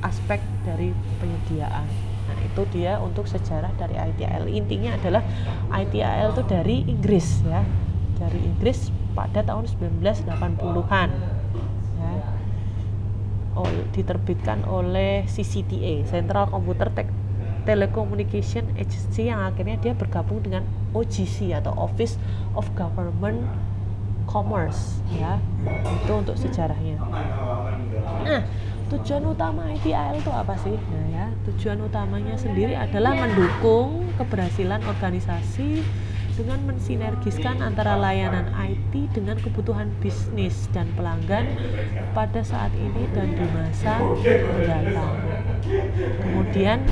aspek 0.00 0.40
dari 0.64 0.96
penyediaan. 1.20 1.84
Nah, 2.26 2.38
itu 2.42 2.62
dia 2.72 2.96
untuk 3.00 3.28
sejarah 3.28 3.76
dari 3.76 3.96
ITIL. 3.96 4.48
Intinya 4.48 4.96
adalah 4.96 5.20
ITIL 5.68 6.32
itu 6.32 6.42
dari 6.48 6.88
Inggris 6.88 7.44
ya. 7.44 7.60
Dari 8.16 8.40
Inggris 8.40 8.88
pada 9.12 9.44
tahun 9.44 9.68
1980-an. 9.68 11.10
Ya. 12.00 12.12
Diterbitkan 13.96 14.68
oleh 14.68 15.24
CCTA, 15.24 16.04
Central 16.04 16.52
Computer 16.52 16.92
Technology 16.92 17.25
telecommunication 17.66 18.64
agency 18.78 19.28
yang 19.28 19.42
akhirnya 19.42 19.76
dia 19.82 19.92
bergabung 19.92 20.40
dengan 20.40 20.62
OGC 20.94 21.52
atau 21.52 21.74
Office 21.74 22.16
of 22.54 22.70
Government 22.78 23.42
Commerce 24.30 25.02
ya. 25.10 25.42
Itu 26.02 26.22
untuk 26.22 26.38
sejarahnya. 26.38 27.02
Nah 28.24 28.42
tujuan 28.86 29.26
utama 29.26 29.66
ITIL 29.74 30.22
itu 30.22 30.30
apa 30.30 30.54
sih? 30.62 30.78
Nah 30.78 31.06
ya 31.10 31.26
tujuan 31.50 31.82
utamanya 31.82 32.38
sendiri 32.38 32.78
adalah 32.78 33.18
mendukung 33.18 34.06
keberhasilan 34.14 34.78
organisasi 34.86 35.82
dengan 36.36 36.60
mensinergiskan 36.68 37.64
antara 37.64 37.96
layanan 37.96 38.44
IT 38.60 38.92
dengan 39.16 39.40
kebutuhan 39.40 39.88
bisnis 40.04 40.68
dan 40.76 40.84
pelanggan 40.92 41.48
pada 42.12 42.44
saat 42.44 42.68
ini 42.76 43.08
dan 43.16 43.32
di 43.32 43.46
masa 43.56 43.96
mendatang. 44.52 45.16
Kemudian 46.20 46.84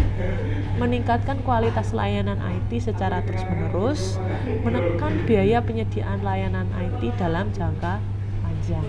meningkatkan 0.74 1.38
kualitas 1.46 1.94
layanan 1.94 2.38
IT 2.42 2.82
secara 2.82 3.22
terus-menerus, 3.22 4.18
menekan 4.66 5.22
biaya 5.22 5.62
penyediaan 5.62 6.20
layanan 6.26 6.66
IT 6.74 7.14
dalam 7.14 7.54
jangka 7.54 8.02
panjang. 8.42 8.86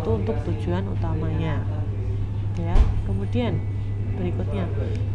Itu 0.00 0.10
untuk 0.16 0.36
tujuan 0.48 0.88
utamanya. 0.88 1.60
Ya, 2.56 2.76
kemudian 3.04 3.60
berikutnya 4.16 4.64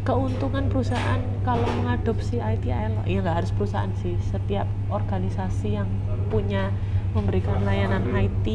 keuntungan 0.06 0.70
perusahaan 0.70 1.18
kalau 1.42 1.66
mengadopsi 1.82 2.38
ITIL 2.38 3.02
ya 3.10 3.18
nggak 3.26 3.38
harus 3.42 3.52
perusahaan 3.58 3.90
sih 3.98 4.14
setiap 4.30 4.70
organisasi 4.94 5.74
yang 5.74 5.90
punya 6.30 6.70
memberikan 7.18 7.66
layanan 7.66 8.08
IT 8.14 8.46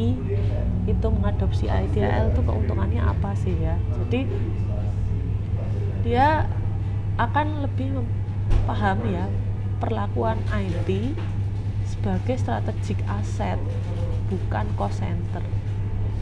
itu 0.87 1.07
mengadopsi 1.11 1.67
ITIL 1.67 2.31
itu 2.31 2.41
keuntungannya 2.41 3.03
apa 3.03 3.35
sih 3.35 3.53
ya 3.59 3.75
jadi 4.07 4.23
dia 6.07 6.47
akan 7.17 7.65
lebih 7.65 8.05
paham 8.69 9.01
ya 9.09 9.25
perlakuan 9.81 10.37
IT 10.53 11.17
sebagai 11.85 12.37
strategik 12.37 12.99
aset 13.09 13.57
bukan 14.29 14.65
cost 14.77 15.01
center. 15.01 15.41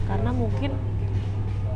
Karena 0.06 0.30
mungkin 0.30 0.72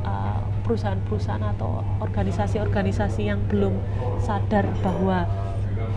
uh, 0.06 0.40
perusahaan-perusahaan 0.62 1.42
atau 1.56 1.82
organisasi-organisasi 2.00 3.28
yang 3.28 3.42
belum 3.50 3.76
sadar 4.22 4.64
bahwa 4.80 5.26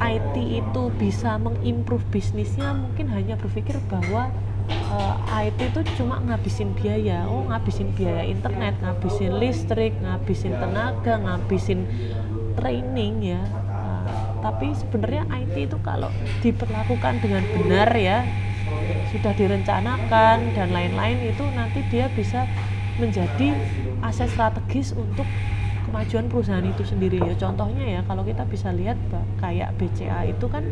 IT 0.02 0.36
itu 0.36 0.84
bisa 0.98 1.38
mengimprove 1.38 2.04
bisnisnya 2.10 2.74
mungkin 2.74 3.14
hanya 3.14 3.38
berpikir 3.38 3.78
bahwa 3.88 4.34
uh, 4.90 5.16
eh, 5.38 5.54
IT 5.54 5.60
itu 5.76 5.82
cuma 6.02 6.18
ngabisin 6.26 6.74
biaya. 6.74 7.30
Oh 7.30 7.46
ngabisin 7.48 7.94
biaya 7.94 8.26
internet 8.26 8.74
ngabisin 8.82 9.38
listrik 9.38 9.94
ngabisin 10.02 10.58
tenaga 10.58 11.22
ngabisin 11.22 11.86
training 12.56 13.36
ya. 13.36 13.42
Uh, 13.70 14.06
tapi 14.44 14.76
sebenarnya 14.76 15.24
IT 15.32 15.56
itu 15.72 15.78
kalau 15.82 16.12
diperlakukan 16.44 17.24
dengan 17.24 17.44
benar 17.56 17.90
ya 17.96 18.28
sudah 19.14 19.34
direncanakan 19.38 20.58
dan 20.58 20.68
lain-lain 20.74 21.22
itu 21.30 21.44
nanti 21.54 21.86
dia 21.94 22.10
bisa 22.12 22.50
menjadi 22.98 23.54
aset 24.02 24.30
strategis 24.30 24.94
untuk 24.94 25.26
kemajuan 25.90 26.26
perusahaan 26.26 26.66
itu 26.66 26.82
sendiri. 26.82 27.22
Ya 27.22 27.38
contohnya 27.38 27.86
ya 27.86 28.02
kalau 28.06 28.26
kita 28.26 28.44
bisa 28.50 28.74
lihat 28.74 28.98
kayak 29.38 29.78
BCA 29.78 30.34
itu 30.34 30.46
kan 30.50 30.66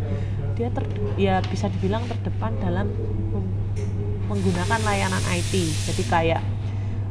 dia 0.58 0.70
ter, 0.74 0.84
ya 1.17 1.41
bisa 1.46 1.70
dibilang 1.70 2.04
terdepan 2.10 2.54
dalam 2.62 2.89
menggunakan 4.32 4.80
layanan 4.88 5.24
IT 5.28 5.54
jadi 5.91 6.04
kayak 6.08 6.41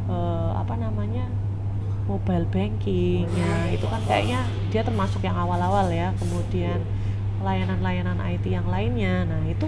uh, 0.08 0.56
apa 0.56 0.74
namanya 0.80 1.28
mobile 2.08 2.46
banking. 2.48 3.26
Ya 3.36 3.72
itu 3.72 3.86
kan 3.88 4.00
kayaknya 4.06 4.44
dia 4.72 4.82
termasuk 4.84 5.20
yang 5.24 5.36
awal-awal 5.36 5.88
ya. 5.92 6.12
Kemudian 6.16 6.80
layanan-layanan 7.40 8.20
IT 8.20 8.44
yang 8.48 8.68
lainnya. 8.68 9.24
Nah 9.24 9.42
itu 9.48 9.66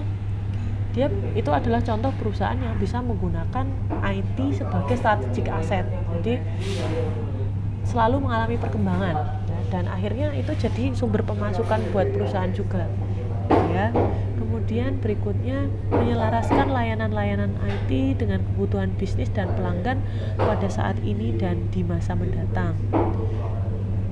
dia 0.93 1.09
itu 1.33 1.49
adalah 1.49 1.81
contoh 1.81 2.13
perusahaan 2.21 2.57
yang 2.61 2.77
bisa 2.77 3.01
menggunakan 3.01 3.65
IT 4.05 4.39
sebagai 4.61 4.97
strategic 5.01 5.49
asset. 5.49 5.89
Jadi 6.21 6.41
selalu 7.83 8.23
mengalami 8.23 8.57
perkembangan. 8.61 9.17
Ya, 9.49 9.59
dan 9.73 9.85
akhirnya 9.89 10.37
itu 10.37 10.53
jadi 10.55 10.93
sumber 10.93 11.25
pemasukan 11.25 11.81
buat 11.91 12.13
perusahaan 12.13 12.53
juga. 12.53 12.87
Ya 13.73 13.89
kemudian 14.63 15.03
berikutnya 15.03 15.67
menyelaraskan 15.91 16.71
layanan-layanan 16.71 17.51
IT 17.67 18.23
dengan 18.23 18.47
kebutuhan 18.47 18.95
bisnis 18.95 19.27
dan 19.35 19.51
pelanggan 19.59 19.99
pada 20.39 20.71
saat 20.71 21.03
ini 21.03 21.35
dan 21.35 21.67
di 21.75 21.83
masa 21.83 22.15
mendatang. 22.15 22.79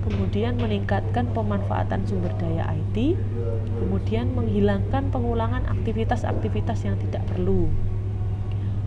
Kemudian 0.02 0.58
meningkatkan 0.58 1.30
pemanfaatan 1.30 2.02
sumber 2.02 2.34
daya 2.34 2.66
IT 2.66 3.14
kemudian 3.78 4.34
menghilangkan 4.34 5.14
pengulangan 5.14 5.70
aktivitas-aktivitas 5.70 6.82
yang 6.82 6.98
tidak 6.98 7.22
perlu. 7.30 7.70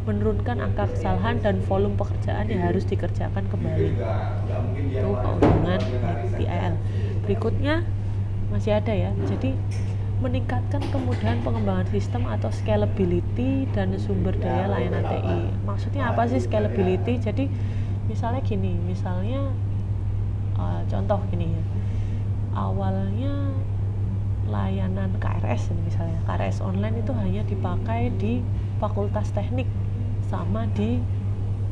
Menurunkan 0.03 0.67
angka 0.67 0.91
kesalahan 0.91 1.39
dan 1.39 1.63
volume 1.63 1.95
pekerjaan 1.95 2.51
yang 2.51 2.59
harus 2.59 2.83
dikerjakan 2.83 3.47
kembali. 3.47 4.03
Itu 4.91 5.09
keuntungan 5.15 5.79
ITIL 6.27 6.75
berikutnya 7.23 7.87
masih 8.51 8.83
ada 8.83 8.91
ya. 8.91 9.15
Jadi 9.31 9.55
meningkatkan 10.23 10.79
kemudahan 10.87 11.43
pengembangan 11.43 11.83
sistem 11.91 12.23
atau 12.31 12.47
scalability 12.47 13.67
dan 13.75 13.91
sumber 13.99 14.31
daya 14.39 14.71
layanan 14.71 15.03
TI. 15.03 15.39
Maksudnya 15.67 16.15
apa 16.15 16.23
sih 16.31 16.39
scalability? 16.39 17.19
Jadi 17.19 17.51
misalnya 18.07 18.39
gini, 18.39 18.79
misalnya 18.87 19.51
uh, 20.55 20.79
contoh 20.87 21.19
gini 21.27 21.51
ya. 21.51 21.63
Awalnya 22.55 23.51
layanan 24.47 25.11
KRS 25.19 25.75
misalnya, 25.83 26.23
KRS 26.23 26.63
online 26.63 27.03
itu 27.03 27.11
hanya 27.11 27.43
dipakai 27.43 28.13
di 28.15 28.39
Fakultas 28.79 29.27
Teknik 29.35 29.67
sama 30.31 30.63
di 30.71 31.03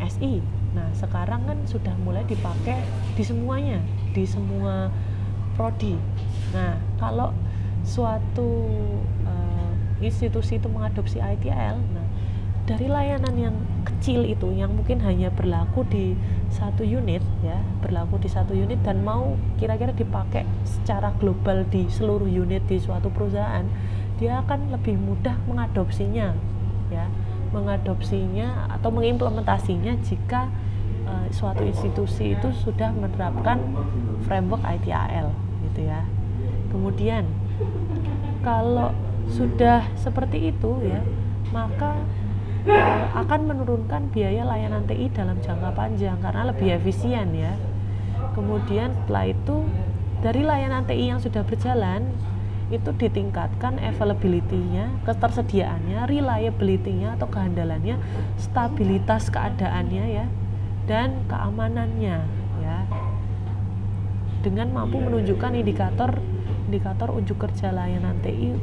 SI. 0.04 0.44
Nah, 0.76 0.88
sekarang 0.96 1.48
kan 1.48 1.58
sudah 1.68 1.94
mulai 2.04 2.28
dipakai 2.28 2.80
di 3.16 3.24
semuanya, 3.24 3.80
di 4.12 4.24
semua 4.24 4.90
prodi. 5.56 5.96
Nah, 6.56 6.80
kalau 6.98 7.36
suatu 7.82 8.50
uh, 9.26 9.72
institusi 10.00 10.58
itu 10.62 10.68
mengadopsi 10.70 11.18
ITL 11.22 11.78
nah 11.94 12.08
dari 12.62 12.86
layanan 12.88 13.36
yang 13.36 13.56
kecil 13.84 14.22
itu 14.22 14.54
yang 14.54 14.72
mungkin 14.72 15.02
hanya 15.02 15.34
berlaku 15.34 15.82
di 15.90 16.14
satu 16.54 16.86
unit 16.86 17.26
ya 17.42 17.58
berlaku 17.82 18.22
di 18.22 18.30
satu 18.30 18.54
unit 18.54 18.80
dan 18.86 19.02
mau 19.02 19.34
kira-kira 19.58 19.92
dipakai 19.92 20.46
secara 20.64 21.10
global 21.18 21.66
di 21.68 21.90
seluruh 21.90 22.30
unit 22.30 22.62
di 22.70 22.78
suatu 22.78 23.10
perusahaan 23.10 23.66
dia 24.22 24.38
akan 24.46 24.70
lebih 24.70 25.02
mudah 25.02 25.34
mengadopsinya 25.50 26.38
ya. 26.94 27.10
Mengadopsinya 27.50 28.70
atau 28.70 28.94
mengimplementasinya 28.94 29.98
jika 30.06 30.48
uh, 31.10 31.26
suatu 31.34 31.66
institusi 31.66 32.38
itu 32.38 32.54
sudah 32.62 32.94
menerapkan 32.94 33.58
framework 34.30 34.62
ITAL 34.62 35.34
gitu 35.66 35.90
ya. 35.90 36.06
Kemudian 36.70 37.26
kalau 38.42 38.92
sudah 39.30 39.86
seperti 39.96 40.52
itu 40.52 40.82
ya 40.84 41.02
maka 41.54 41.96
uh, 42.68 43.06
akan 43.22 43.42
menurunkan 43.48 44.12
biaya 44.12 44.44
layanan 44.44 44.84
TI 44.90 45.08
dalam 45.14 45.38
jangka 45.40 45.72
panjang 45.72 46.18
karena 46.20 46.52
lebih 46.52 46.68
efisien 46.76 47.32
ya 47.38 47.54
kemudian 48.34 48.92
setelah 49.04 49.26
itu 49.30 49.56
dari 50.22 50.42
layanan 50.46 50.86
TI 50.86 51.16
yang 51.16 51.20
sudah 51.22 51.42
berjalan 51.42 52.06
itu 52.72 52.88
ditingkatkan 52.96 53.84
availability-nya, 53.84 55.04
ketersediaannya, 55.04 56.08
reliability-nya 56.08 57.20
atau 57.20 57.28
kehandalannya, 57.28 58.00
stabilitas 58.40 59.28
keadaannya 59.28 60.06
ya 60.08 60.26
dan 60.88 61.28
keamanannya 61.28 62.18
ya. 62.64 62.78
Dengan 64.42 64.72
mampu 64.74 64.98
menunjukkan 65.04 65.52
indikator 65.54 66.18
indikator 66.72 67.12
unjuk 67.12 67.36
kerja 67.36 67.76
layanan 67.76 68.16
TI 68.24 68.56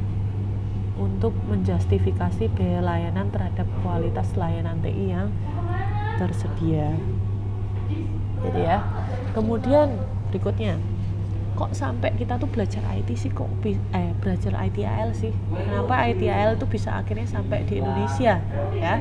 untuk 0.97 1.37
menjustifikasi 1.45 2.49
biaya 2.57 2.81
layanan 2.81 3.29
terhadap 3.29 3.69
kualitas 3.85 4.33
layanan 4.33 4.81
TI 4.81 5.13
yang 5.13 5.29
tersedia. 6.17 6.97
Jadi 8.41 8.61
ya. 8.65 8.81
Kemudian 9.37 9.93
berikutnya, 10.33 10.81
kok 11.53 11.77
sampai 11.77 12.17
kita 12.17 12.41
tuh 12.41 12.49
belajar 12.49 12.81
IT 12.97 13.13
sih 13.13 13.29
kok 13.29 13.47
eh 13.93 14.17
belajar 14.25 14.57
ITIL 14.57 15.13
sih? 15.13 15.37
Kenapa 15.53 16.09
ITIL 16.09 16.57
itu 16.57 16.65
bisa 16.65 16.97
akhirnya 16.97 17.29
sampai 17.29 17.69
di 17.69 17.85
Indonesia 17.85 18.41
ya? 18.73 18.97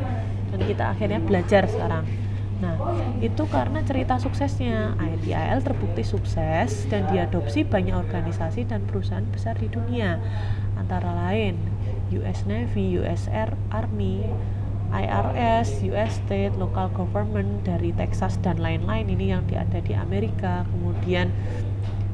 Dan 0.52 0.60
kita 0.67 0.91
akhirnya 0.91 1.24
belajar 1.24 1.63
sekarang. 1.72 2.04
Nah, 2.58 2.74
itu 3.22 3.46
karena 3.50 3.86
cerita 3.86 4.17
suksesnya. 4.17 4.98
ITIL 4.98 5.62
terbukti 5.62 6.02
sukses 6.02 6.89
dan 6.89 7.06
diadopsi 7.13 7.62
banyak 7.62 7.93
organisasi 7.93 8.65
dan 8.65 8.82
perusahaan 8.89 9.26
besar 9.30 9.58
di 9.62 9.70
dunia, 9.70 10.17
antara 10.78 11.13
lain 11.30 11.58
US 12.13 12.48
Navy, 12.48 12.98
US 12.98 13.28
Air, 13.30 13.54
Army, 13.70 14.24
IRS, 14.89 15.84
US 15.91 16.17
State, 16.24 16.56
Local 16.56 16.88
Government 16.96 17.67
dari 17.67 17.91
Texas 17.91 18.39
dan 18.39 18.58
lain-lain. 18.58 19.06
Ini 19.12 19.26
yang 19.38 19.43
ada 19.52 19.84
di 19.84 19.93
Amerika. 19.93 20.63
Kemudian 20.72 21.30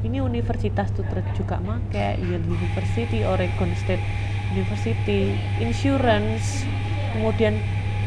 ini 0.03 0.19
universitas 0.19 0.91
tuh 0.91 1.05
juga 1.37 1.61
make 1.63 2.19
Yale 2.19 2.43
University, 2.43 3.23
Oregon 3.23 3.71
State 3.77 4.03
University, 4.51 5.37
insurance, 5.61 6.67
kemudian 7.15 7.57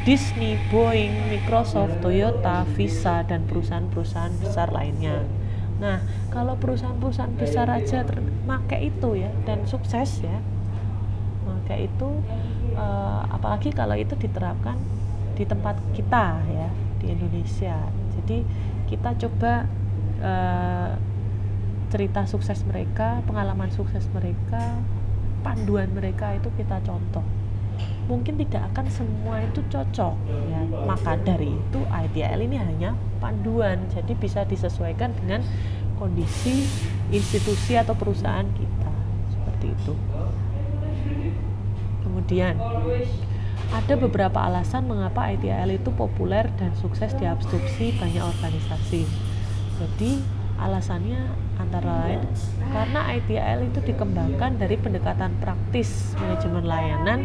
Disney, 0.06 0.54
Boeing, 0.70 1.10
Microsoft, 1.34 1.98
Toyota, 1.98 2.62
Visa, 2.78 3.26
dan 3.26 3.42
perusahaan-perusahaan 3.50 4.30
besar 4.38 4.70
lainnya. 4.70 5.26
Nah, 5.82 5.98
kalau 6.30 6.54
perusahaan-perusahaan 6.54 7.34
besar 7.34 7.66
aja 7.66 8.06
pakai 8.46 8.94
itu 8.94 9.18
ya 9.18 9.34
dan 9.42 9.66
sukses 9.66 10.22
ya, 10.22 10.38
maka 11.42 11.74
itu 11.74 12.22
uh, 12.78 13.26
apalagi 13.34 13.74
kalau 13.74 13.98
itu 13.98 14.14
diterapkan 14.14 14.78
di 15.34 15.42
tempat 15.42 15.74
kita 15.90 16.38
ya 16.54 16.70
di 17.02 17.10
Indonesia. 17.10 17.74
Jadi 18.14 18.46
kita 18.86 19.10
coba 19.26 19.66
uh, 20.22 20.94
cerita 21.90 22.30
sukses 22.30 22.62
mereka, 22.62 23.26
pengalaman 23.26 23.74
sukses 23.74 24.06
mereka, 24.14 24.78
panduan 25.42 25.90
mereka 25.90 26.30
itu 26.38 26.46
kita 26.54 26.78
contoh 26.86 27.26
mungkin 28.06 28.38
tidak 28.38 28.70
akan 28.72 28.86
semua 28.90 29.42
itu 29.42 29.60
cocok 29.66 30.14
ya. 30.50 30.60
Maka 30.86 31.18
dari 31.20 31.50
itu 31.50 31.80
ITL 31.86 32.40
ini 32.46 32.56
hanya 32.58 32.94
panduan. 33.18 33.82
Jadi 33.90 34.14
bisa 34.14 34.46
disesuaikan 34.46 35.14
dengan 35.18 35.42
kondisi 35.98 36.66
institusi 37.10 37.74
atau 37.74 37.94
perusahaan 37.98 38.46
kita. 38.46 38.92
Seperti 39.34 39.66
itu. 39.74 39.94
Kemudian 42.06 42.54
ada 43.74 43.94
beberapa 43.98 44.38
alasan 44.46 44.86
mengapa 44.86 45.26
ITL 45.34 45.74
itu 45.74 45.90
populer 45.90 46.46
dan 46.56 46.70
sukses 46.78 47.10
diabsorpsi 47.18 47.98
banyak 47.98 48.22
organisasi. 48.22 49.02
Jadi 49.76 50.22
alasannya 50.56 51.20
antara 51.60 52.08
lain 52.08 52.20
karena 52.72 53.00
ITL 53.16 53.68
itu 53.68 53.80
dikembangkan 53.92 54.56
dari 54.56 54.76
pendekatan 54.80 55.36
praktis 55.40 56.16
manajemen 56.16 56.64
layanan 56.64 57.20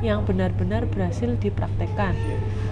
yang 0.00 0.24
benar-benar 0.24 0.88
berhasil 0.88 1.36
dipraktekkan. 1.40 2.16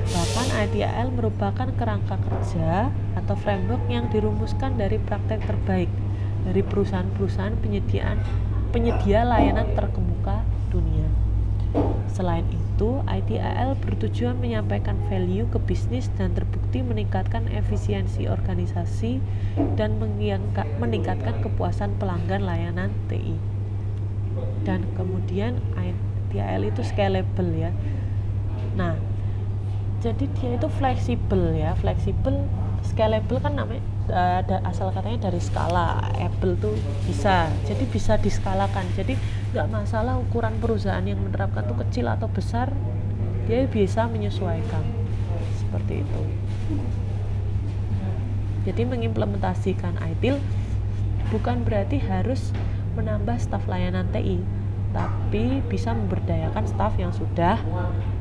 Bahkan 0.09 0.47
ITIL 0.69 1.13
merupakan 1.13 1.69
kerangka 1.77 2.17
kerja 2.17 2.89
atau 3.17 3.37
framework 3.37 3.85
yang 3.93 4.09
dirumuskan 4.09 4.81
dari 4.81 4.97
praktek 4.97 5.45
terbaik 5.45 5.93
dari 6.49 6.65
perusahaan-perusahaan 6.65 7.61
penyediaan 7.61 8.19
penyedia 8.73 9.25
layanan 9.25 9.69
terkemuka 9.77 10.45
dunia. 10.73 11.09
Selain 12.09 12.49
itu, 12.49 13.05
ITIL 13.05 13.77
bertujuan 13.85 14.41
menyampaikan 14.41 14.97
value 15.13 15.45
ke 15.53 15.61
bisnis 15.61 16.09
dan 16.17 16.33
terbukti 16.33 16.81
meningkatkan 16.81 17.45
efisiensi 17.53 18.25
organisasi 18.25 19.21
dan 19.77 20.01
meningkatkan 20.81 21.45
kepuasan 21.45 21.93
pelanggan 22.01 22.49
layanan 22.49 22.91
TI. 23.13 23.37
Dan 24.65 24.89
kemudian 24.97 25.61
DHL 26.31 26.63
itu 26.69 26.81
scalable 26.85 27.53
ya. 27.57 27.71
Nah 28.77 28.95
jadi 29.99 30.31
dia 30.39 30.51
itu 30.55 30.69
fleksibel 30.71 31.59
ya 31.59 31.75
fleksibel 31.75 32.47
scalable 32.87 33.43
kan 33.43 33.59
namanya 33.59 33.83
ada 34.09 34.63
asal 34.65 34.95
katanya 34.95 35.29
dari 35.29 35.43
skala 35.43 35.99
Apple 36.17 36.55
tuh 36.57 36.73
bisa 37.05 37.51
jadi 37.67 37.85
bisa 37.91 38.15
diskalakan. 38.17 38.87
Jadi 38.95 39.19
nggak 39.53 39.69
masalah 39.69 40.17
ukuran 40.17 40.57
perusahaan 40.63 41.03
yang 41.03 41.19
menerapkan 41.19 41.67
tuh 41.67 41.77
kecil 41.83 42.09
atau 42.09 42.31
besar 42.31 42.71
dia 43.51 43.67
bisa 43.67 44.07
menyesuaikan. 44.07 44.85
Seperti 45.59 46.07
itu. 46.07 46.23
Jadi 48.69 48.83
mengimplementasikan 48.85 49.97
ITIL 49.97 50.37
bukan 51.33 51.65
berarti 51.65 52.01
harus 52.01 52.53
menambah 52.97 53.37
staf 53.41 53.65
layanan 53.69 54.09
TI 54.13 54.41
tapi 54.93 55.61
bisa 55.69 55.93
memberdayakan 55.93 56.65
staf 56.65 56.97
yang 56.97 57.13
sudah 57.13 57.61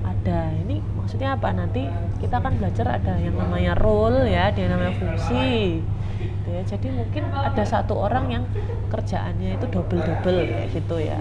ada. 0.04 0.52
Ini 0.52 0.84
maksudnya 1.00 1.40
apa? 1.40 1.56
Nanti 1.56 1.88
kita 2.20 2.44
akan 2.44 2.60
belajar 2.60 3.00
ada 3.00 3.16
yang 3.16 3.40
namanya 3.40 3.74
role 3.80 4.28
ya 4.28 4.52
ada 4.52 4.60
yang 4.60 4.72
namanya 4.76 4.96
fungsi. 5.00 5.80
Gitu 6.20 6.48
ya. 6.52 6.62
Jadi 6.68 6.88
mungkin 6.92 7.24
ada 7.32 7.64
satu 7.64 7.96
orang 7.96 8.26
yang 8.28 8.44
kerjaannya 8.92 9.56
itu 9.56 9.66
double 9.72 10.02
double 10.04 10.40
kayak 10.44 10.70
gitu 10.76 10.96
ya. 11.00 11.20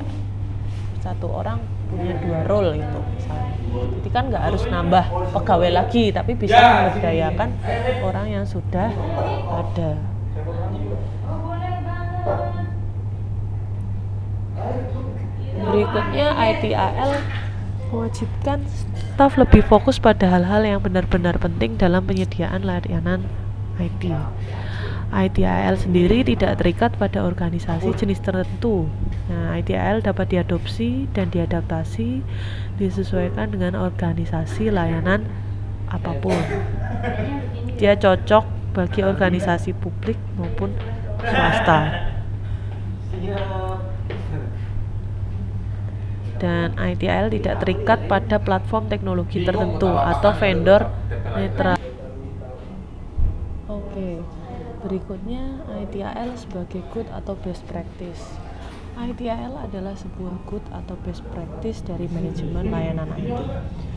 Satu 0.98 1.30
orang 1.30 1.62
punya 1.86 2.18
dua 2.18 2.42
role 2.50 2.82
itu 2.82 2.98
misalnya. 3.14 3.54
Jadi 3.76 4.08
kan 4.10 4.24
nggak 4.32 4.44
harus 4.50 4.62
nambah 4.66 5.04
pegawai 5.30 5.70
lagi 5.70 6.10
tapi 6.10 6.34
bisa 6.34 6.58
memberdayakan 6.58 7.48
orang 8.02 8.26
yang 8.26 8.44
sudah 8.48 8.90
ada 9.52 10.15
Berikutnya 15.76 16.32
ITAL 16.32 17.20
mewajibkan 17.92 18.64
staf 18.96 19.36
lebih 19.36 19.60
fokus 19.60 20.00
pada 20.00 20.24
hal-hal 20.24 20.64
yang 20.64 20.80
benar-benar 20.80 21.36
penting 21.36 21.76
dalam 21.76 22.00
penyediaan 22.08 22.64
layanan 22.64 23.28
IT. 23.76 24.08
ITIL 25.12 25.76
sendiri 25.76 26.24
tidak 26.24 26.64
terikat 26.64 26.96
pada 26.96 27.28
organisasi 27.28 27.92
jenis 27.92 28.24
tertentu. 28.24 28.88
Nah, 29.28 29.60
ITIL 29.60 30.00
dapat 30.00 30.32
diadopsi 30.32 31.12
dan 31.12 31.28
diadaptasi 31.28 32.24
disesuaikan 32.80 33.52
dengan 33.52 33.76
organisasi 33.76 34.72
layanan 34.72 35.28
apa 35.92 36.16
pun. 36.24 36.40
Dia 37.76 38.00
cocok 38.00 38.72
bagi 38.72 39.04
organisasi 39.04 39.76
publik 39.76 40.16
maupun 40.40 40.72
swasta 41.20 42.08
dan 46.36 46.76
ITIL 46.76 47.32
tidak 47.32 47.64
terikat 47.64 47.98
pada 48.06 48.36
platform 48.40 48.88
teknologi 48.92 49.44
tertentu 49.44 49.90
atau 49.90 50.30
vendor 50.36 50.88
netral. 51.34 51.76
Oke, 53.66 54.20
berikutnya 54.84 55.64
ITIL 55.86 56.30
sebagai 56.36 56.84
good 56.92 57.08
atau 57.12 57.34
best 57.40 57.64
practice. 57.68 58.36
ITIL 58.96 59.52
adalah 59.60 59.92
sebuah 59.92 60.34
good 60.48 60.64
atau 60.72 60.96
best 61.04 61.20
practice 61.32 61.84
dari 61.84 62.08
manajemen 62.08 62.72
layanan 62.72 63.12
IT 63.12 63.96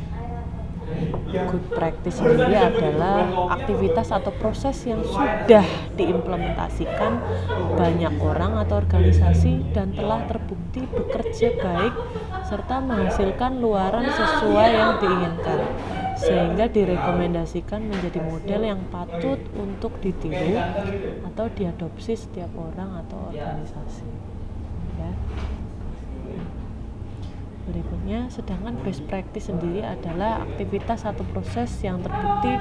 good 1.50 1.66
practice 1.74 2.18
sendiri 2.18 2.58
adalah 2.58 3.50
aktivitas 3.54 4.10
atau 4.10 4.34
proses 4.38 4.76
yang 4.86 5.02
sudah 5.06 5.66
diimplementasikan 5.96 7.22
banyak 7.78 8.14
orang 8.22 8.58
atau 8.60 8.82
organisasi 8.82 9.70
dan 9.72 9.94
telah 9.94 10.26
terbukti 10.26 10.86
bekerja 10.90 11.54
baik 11.62 11.94
serta 12.50 12.82
menghasilkan 12.82 13.62
luaran 13.62 14.10
sesuai 14.10 14.70
yang 14.74 14.98
diinginkan 14.98 15.60
sehingga 16.18 16.66
direkomendasikan 16.68 17.86
menjadi 17.86 18.20
model 18.26 18.62
yang 18.66 18.82
patut 18.90 19.38
untuk 19.56 19.94
ditiru 20.02 20.58
atau 21.30 21.46
diadopsi 21.54 22.18
setiap 22.18 22.50
orang 22.58 23.06
atau 23.06 23.32
organisasi. 23.32 24.04
Ya. 25.00 25.14
Berikutnya 27.70 28.34
sedangkan 28.34 28.82
best 28.82 29.06
practice 29.06 29.48
sendiri 29.48 29.86
adalah 29.86 30.42
aktivitas 30.42 31.06
atau 31.06 31.22
proses 31.30 31.70
yang 31.86 32.02
terbukti 32.02 32.58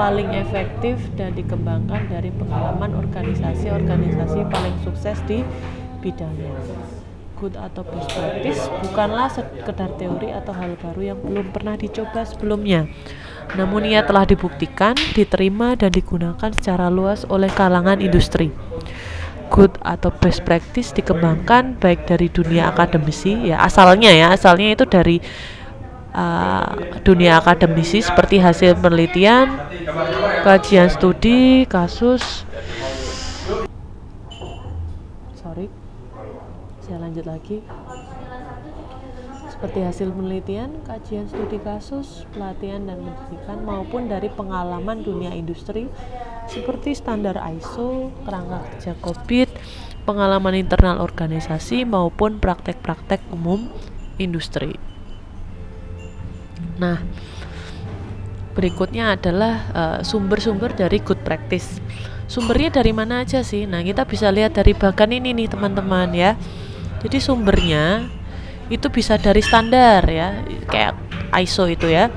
paling 0.00 0.32
efektif 0.32 0.96
dan 1.14 1.36
dikembangkan 1.36 2.08
dari 2.08 2.32
pengalaman 2.32 2.96
organisasi-organisasi 2.96 4.40
paling 4.48 4.76
sukses 4.80 5.20
di 5.28 5.44
bidangnya 6.00 6.56
good 7.36 7.54
atau 7.54 7.84
best 7.84 8.08
practice 8.16 8.60
bukanlah 8.88 9.28
sekedar 9.28 9.92
teori 10.00 10.32
atau 10.32 10.56
hal 10.56 10.72
baru 10.80 11.14
yang 11.14 11.18
belum 11.20 11.52
pernah 11.52 11.76
dicoba 11.76 12.24
sebelumnya. 12.24 12.88
Namun 13.54 13.86
ia 13.86 14.02
telah 14.02 14.26
dibuktikan, 14.26 14.96
diterima, 15.14 15.78
dan 15.78 15.94
digunakan 15.94 16.50
secara 16.50 16.90
luas 16.90 17.22
oleh 17.28 17.52
kalangan 17.52 18.02
industri. 18.02 18.50
Good 19.46 19.78
atau 19.84 20.10
best 20.10 20.42
practice 20.42 20.90
dikembangkan 20.90 21.78
baik 21.78 22.10
dari 22.10 22.26
dunia 22.26 22.74
akademisi 22.74 23.46
ya 23.46 23.62
asalnya 23.62 24.10
ya 24.10 24.34
asalnya 24.34 24.74
itu 24.74 24.82
dari 24.90 25.22
uh, 26.10 26.66
dunia 27.06 27.38
akademisi 27.38 28.02
seperti 28.02 28.42
hasil 28.42 28.74
penelitian 28.80 29.54
kajian 30.42 30.90
studi 30.90 31.62
kasus 31.70 32.42
sorry 35.38 35.70
saya 36.82 37.05
lanjut 37.16 37.32
lagi 37.32 37.58
seperti 39.56 39.88
hasil 39.88 40.12
penelitian, 40.12 40.84
kajian 40.84 41.24
studi 41.32 41.56
kasus, 41.56 42.28
pelatihan 42.36 42.84
dan 42.84 43.00
pendidikan 43.00 43.64
maupun 43.64 44.04
dari 44.04 44.28
pengalaman 44.28 45.00
dunia 45.00 45.32
industri 45.32 45.88
seperti 46.44 46.92
standar 46.92 47.40
ISO, 47.56 48.12
kerangka 48.28 48.68
kerja 48.68 48.92
COVID, 49.00 49.48
pengalaman 50.04 50.60
internal 50.60 51.00
organisasi 51.00 51.88
maupun 51.88 52.36
praktek-praktek 52.36 53.24
umum 53.32 53.72
industri. 54.20 54.76
Nah, 56.76 57.00
berikutnya 58.52 59.16
adalah 59.16 59.54
eh, 59.72 59.98
sumber-sumber 60.04 60.76
uh, 60.76 60.84
dari 60.84 61.00
good 61.00 61.24
practice. 61.24 61.80
Sumbernya 62.26 62.82
dari 62.82 62.90
mana 62.90 63.22
aja 63.22 63.46
sih? 63.46 63.70
Nah, 63.70 63.86
kita 63.86 64.02
bisa 64.02 64.28
lihat 64.34 64.58
dari 64.58 64.74
bagan 64.74 65.14
ini 65.14 65.30
nih, 65.30 65.46
teman-teman 65.46 66.10
ya. 66.10 66.34
Jadi 67.04 67.18
sumbernya 67.20 68.08
itu 68.72 68.90
bisa 68.90 69.14
dari 69.20 69.42
standar 69.44 70.02
ya 70.10 70.42
kayak 70.70 70.94
ISO 71.36 71.68
itu 71.68 71.90
ya. 71.90 72.08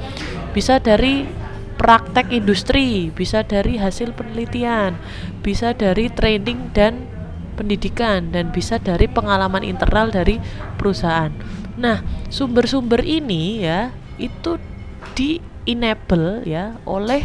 Bisa 0.55 0.81
dari 0.81 1.39
praktek 1.79 2.35
industri 2.35 3.07
bisa 3.15 3.47
dari 3.47 3.79
hasil 3.79 4.11
penelitian 4.11 4.99
bisa 5.39 5.71
dari 5.71 6.11
training 6.11 6.75
dan 6.75 7.07
pendidikan 7.55 8.35
dan 8.35 8.51
bisa 8.51 8.75
dari 8.83 9.07
pengalaman 9.07 9.63
internal 9.63 10.11
dari 10.11 10.43
perusahaan. 10.75 11.31
Nah 11.79 12.03
sumber-sumber 12.27 12.99
ini 13.07 13.63
ya 13.63 13.95
itu 14.19 14.59
di 15.15 15.39
enable 15.63 16.43
ya 16.43 16.75
oleh 16.83 17.23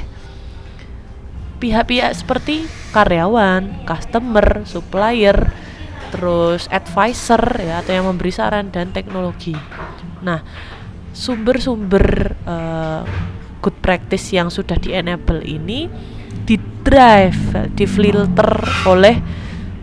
pihak-pihak 1.58 2.14
seperti 2.14 2.70
karyawan, 2.94 3.82
customer, 3.86 4.62
supplier, 4.66 5.50
terus 6.14 6.70
advisor 6.70 7.42
ya 7.58 7.82
atau 7.82 7.90
yang 7.90 8.06
memberi 8.06 8.30
saran 8.30 8.70
dan 8.70 8.94
teknologi. 8.94 9.58
Nah, 10.22 10.46
sumber-sumber 11.10 12.38
uh, 12.46 13.02
good 13.58 13.74
practice 13.82 14.30
yang 14.30 14.46
sudah 14.46 14.78
di 14.78 14.94
enable 14.94 15.42
ini 15.42 15.90
di 16.46 16.54
drive, 16.86 17.74
di 17.74 17.82
filter 17.82 18.46
oleh 18.86 19.18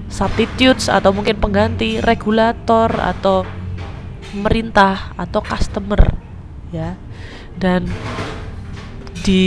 substitutes 0.07 0.87
atau 0.87 1.11
mungkin 1.11 1.35
pengganti 1.35 1.99
regulator 1.99 2.87
atau 2.95 3.43
pemerintah 4.31 5.11
atau 5.19 5.43
customer 5.43 5.99
ya. 6.71 6.95
Dan 7.59 7.91
di 9.21 9.45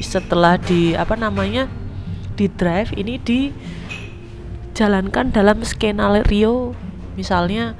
setelah 0.00 0.56
di 0.56 0.96
apa 0.96 1.14
namanya 1.14 1.68
di 2.34 2.48
drive 2.48 2.96
ini 2.96 3.20
di 3.20 3.52
jalankan 4.78 5.34
dalam 5.34 5.66
skenario 5.66 6.78
misalnya 7.18 7.74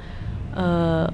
e, 0.51 0.65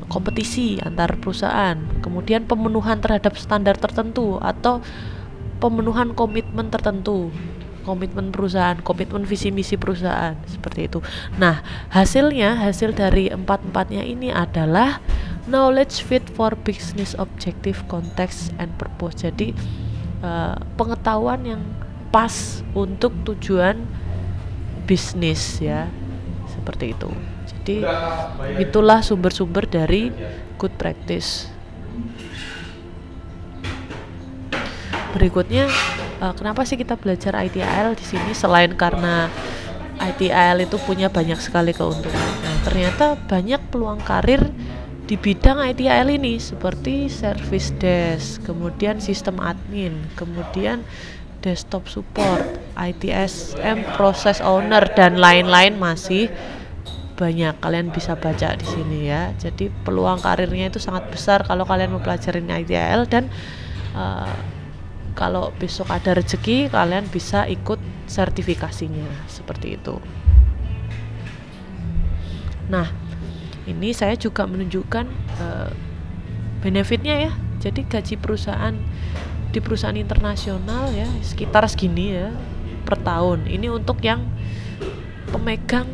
kompetisi 0.10 0.82
antar 0.82 1.21
perusahaan, 1.21 1.78
kemudian 2.02 2.50
pemenuhan 2.50 2.98
terhadap 2.98 3.38
standar 3.38 3.78
tertentu 3.78 4.41
atau 4.41 4.82
pemenuhan 5.62 6.17
komitmen 6.17 6.74
tertentu, 6.74 7.30
komitmen 7.86 8.34
perusahaan, 8.34 8.82
komitmen 8.82 9.30
visi 9.30 9.54
misi 9.54 9.78
perusahaan 9.78 10.34
seperti 10.50 10.89
itu. 10.89 11.00
Nah, 11.38 11.62
hasilnya 11.93 12.58
hasil 12.65 12.98
dari 12.98 13.30
empat-empatnya 13.30 14.02
ini 14.02 14.34
adalah 14.34 14.98
knowledge 15.45 16.02
fit 16.02 16.26
for 16.34 16.58
business 16.65 17.13
objective, 17.21 17.86
context 17.86 18.50
and 18.58 18.74
purpose. 18.82 19.21
Jadi 19.21 19.54
e, 20.26 20.32
pengetahuan 20.82 21.45
yang 21.45 21.62
pas 22.10 22.65
untuk 22.74 23.13
tujuan 23.28 23.86
bisnis 24.86 25.60
ya. 25.60 25.89
Seperti 26.48 26.95
itu. 26.95 27.10
Jadi 27.45 27.84
itulah 28.62 29.02
sumber-sumber 29.02 29.65
dari 29.65 30.13
good 30.62 30.74
practice. 30.78 31.50
Berikutnya 35.15 35.67
uh, 36.19 36.34
kenapa 36.36 36.67
sih 36.67 36.76
kita 36.76 37.00
belajar 37.00 37.36
ITIL 37.39 37.95
di 37.95 38.06
sini? 38.06 38.32
Selain 38.36 38.71
karena 38.76 39.32
ITIL 40.00 40.67
itu 40.67 40.76
punya 40.84 41.08
banyak 41.08 41.39
sekali 41.39 41.71
keuntungan. 41.71 42.32
Nah 42.43 42.56
ternyata 42.67 43.15
banyak 43.15 43.62
peluang 43.71 44.04
karir 44.04 44.43
di 45.06 45.15
bidang 45.15 45.62
ITIL 45.62 46.17
ini 46.17 46.41
seperti 46.41 47.08
service 47.08 47.69
desk, 47.78 48.41
kemudian 48.43 48.98
sistem 48.98 49.38
admin, 49.38 50.02
kemudian 50.17 50.82
desktop 51.45 51.86
support, 51.86 52.41
ITSM 52.73 53.86
process 53.93 54.41
owner 54.41 54.81
dan 54.97 55.21
lain-lain 55.21 55.77
masih 55.77 56.34
banyak 57.15 57.53
kalian 57.62 57.93
bisa 57.93 58.17
baca 58.17 58.58
di 58.58 58.65
sini 58.65 59.08
ya. 59.08 59.29
Jadi 59.38 59.69
peluang 59.86 60.19
karirnya 60.25 60.73
itu 60.73 60.81
sangat 60.81 61.05
besar 61.13 61.45
kalau 61.45 61.63
kalian 61.63 61.93
mempelajari 61.93 62.41
ITIL 62.41 63.05
dan 63.05 63.29
uh, 63.93 64.34
kalau 65.13 65.53
besok 65.62 65.88
ada 65.93 66.17
rezeki 66.17 66.73
kalian 66.73 67.05
bisa 67.08 67.45
ikut 67.45 67.77
sertifikasinya 68.10 69.29
seperti 69.29 69.77
itu. 69.77 70.01
Nah, 72.67 72.89
ini 73.69 73.93
saya 73.93 74.17
juga 74.17 74.49
menunjukkan 74.49 75.05
uh, 75.39 75.69
benefitnya 76.65 77.29
ya 77.29 77.31
jadi 77.62 77.81
gaji 77.86 78.15
perusahaan 78.21 78.75
di 79.56 79.63
perusahaan 79.63 79.96
internasional 79.96 80.91
ya 80.91 81.08
sekitar 81.24 81.63
segini 81.72 82.12
ya 82.12 82.36
per 82.84 83.00
tahun 83.00 83.48
ini 83.48 83.72
untuk 83.72 84.04
yang 84.04 84.28
pemegang 85.32 85.88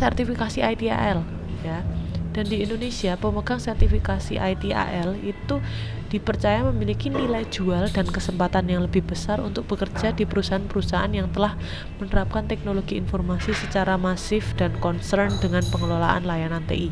sertifikasi 0.00 0.64
ITAL 0.64 1.20
ya 1.60 1.84
dan 2.32 2.44
di 2.48 2.64
Indonesia 2.64 3.14
pemegang 3.20 3.60
sertifikasi 3.60 4.40
ITAL 4.40 5.20
itu 5.20 5.60
dipercaya 6.08 6.64
memiliki 6.64 7.12
nilai 7.12 7.44
jual 7.46 7.92
dan 7.92 8.08
kesempatan 8.08 8.66
yang 8.72 8.82
lebih 8.86 9.04
besar 9.06 9.38
untuk 9.38 9.68
bekerja 9.68 10.16
di 10.16 10.24
perusahaan-perusahaan 10.24 11.10
yang 11.10 11.28
telah 11.30 11.54
menerapkan 12.00 12.48
teknologi 12.48 12.98
informasi 12.98 13.54
secara 13.54 13.94
masif 14.00 14.54
dan 14.58 14.74
concern 14.82 15.30
dengan 15.42 15.62
pengelolaan 15.70 16.22
layanan 16.26 16.62
TI. 16.70 16.90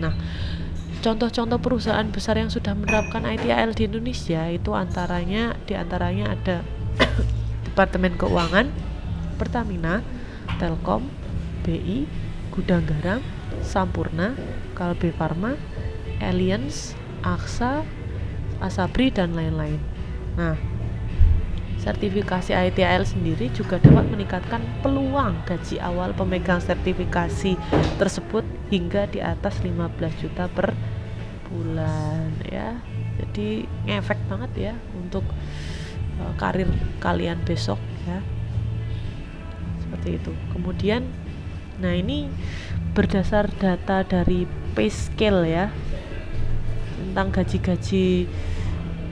Nah, 0.00 0.16
contoh-contoh 1.02 1.58
perusahaan 1.58 2.06
besar 2.06 2.38
yang 2.38 2.48
sudah 2.48 2.78
menerapkan 2.78 3.26
ITIL 3.26 3.74
di 3.74 3.90
Indonesia 3.90 4.46
itu 4.46 4.70
antaranya 4.72 5.58
di 5.66 5.74
antaranya 5.74 6.38
ada 6.38 6.62
Departemen 7.66 8.14
Keuangan, 8.14 8.70
Pertamina, 9.36 10.06
Telkom, 10.62 11.10
BI, 11.66 12.06
Gudang 12.54 12.86
Garam, 12.86 13.20
Sampurna, 13.66 14.38
Kalbe 14.78 15.10
Farma, 15.10 15.58
Alliance, 16.22 16.94
Aksa, 17.26 17.82
Asabri 18.62 19.10
dan 19.10 19.34
lain-lain. 19.34 19.82
Nah, 20.38 20.54
sertifikasi 21.82 22.54
ITIL 22.54 23.02
sendiri 23.02 23.50
juga 23.50 23.82
dapat 23.82 24.06
meningkatkan 24.06 24.62
peluang 24.86 25.34
gaji 25.42 25.82
awal 25.82 26.14
pemegang 26.14 26.62
sertifikasi 26.62 27.58
tersebut 27.98 28.46
hingga 28.70 29.10
di 29.10 29.18
atas 29.18 29.58
15 29.66 30.22
juta 30.22 30.46
per 30.46 30.70
bulan 31.50 32.30
ya. 32.46 32.78
Jadi 33.18 33.66
ngefek 33.90 34.30
banget 34.30 34.70
ya 34.70 34.74
untuk 34.94 35.26
uh, 36.22 36.32
karir 36.38 36.70
kalian 37.02 37.42
besok 37.42 37.82
ya. 38.06 38.22
Seperti 39.82 40.22
itu. 40.22 40.32
Kemudian 40.54 41.10
nah 41.82 41.90
ini 41.90 42.30
berdasar 42.94 43.50
data 43.58 44.06
dari 44.06 44.46
pay 44.78 44.86
scale 44.86 45.50
ya 45.50 45.66
tentang 46.94 47.34
gaji-gaji 47.34 48.30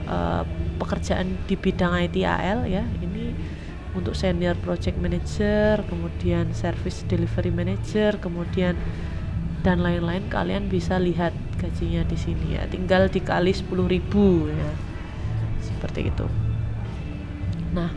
uh, 0.07 0.47
pekerjaan 0.81 1.37
di 1.45 1.53
bidang 1.53 1.93
ITAL 2.09 2.65
ya. 2.65 2.81
Ini 2.81 3.37
untuk 3.93 4.17
senior 4.17 4.57
project 4.57 4.97
manager 4.97 5.85
kemudian 5.85 6.55
service 6.57 7.05
delivery 7.05 7.53
manager 7.53 8.17
kemudian 8.17 8.73
dan 9.61 9.85
lain-lain. 9.85 10.25
Kalian 10.33 10.65
bisa 10.65 10.97
lihat 10.97 11.37
gajinya 11.61 12.01
di 12.09 12.17
sini 12.17 12.57
ya. 12.57 12.65
Tinggal 12.65 13.13
dikali 13.13 13.53
10.000 13.53 13.69
ya. 14.49 14.71
Seperti 15.61 16.09
itu. 16.09 16.25
Nah 17.77 17.93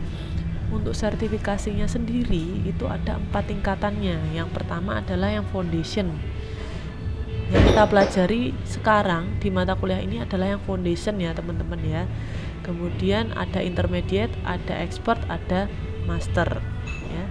untuk 0.69 0.97
sertifikasinya 0.97 1.85
sendiri 1.89 2.61
itu 2.65 2.85
ada 2.85 3.17
empat 3.17 3.49
tingkatannya. 3.49 4.37
Yang 4.37 4.49
pertama 4.53 5.01
adalah 5.01 5.33
yang 5.33 5.45
foundation. 5.49 6.13
Yang 7.53 7.63
kita 7.71 7.83
pelajari 7.85 8.41
sekarang 8.65 9.37
di 9.37 9.53
mata 9.53 9.77
kuliah 9.77 10.01
ini 10.01 10.17
adalah 10.17 10.57
yang 10.57 10.61
foundation 10.65 11.21
ya 11.21 11.29
teman-teman 11.31 11.77
ya 11.85 12.03
kemudian 12.65 13.29
ada 13.37 13.61
intermediate 13.61 14.33
ada 14.41 14.73
expert 14.81 15.21
ada 15.29 15.69
master 16.09 16.49
ya 17.13 17.25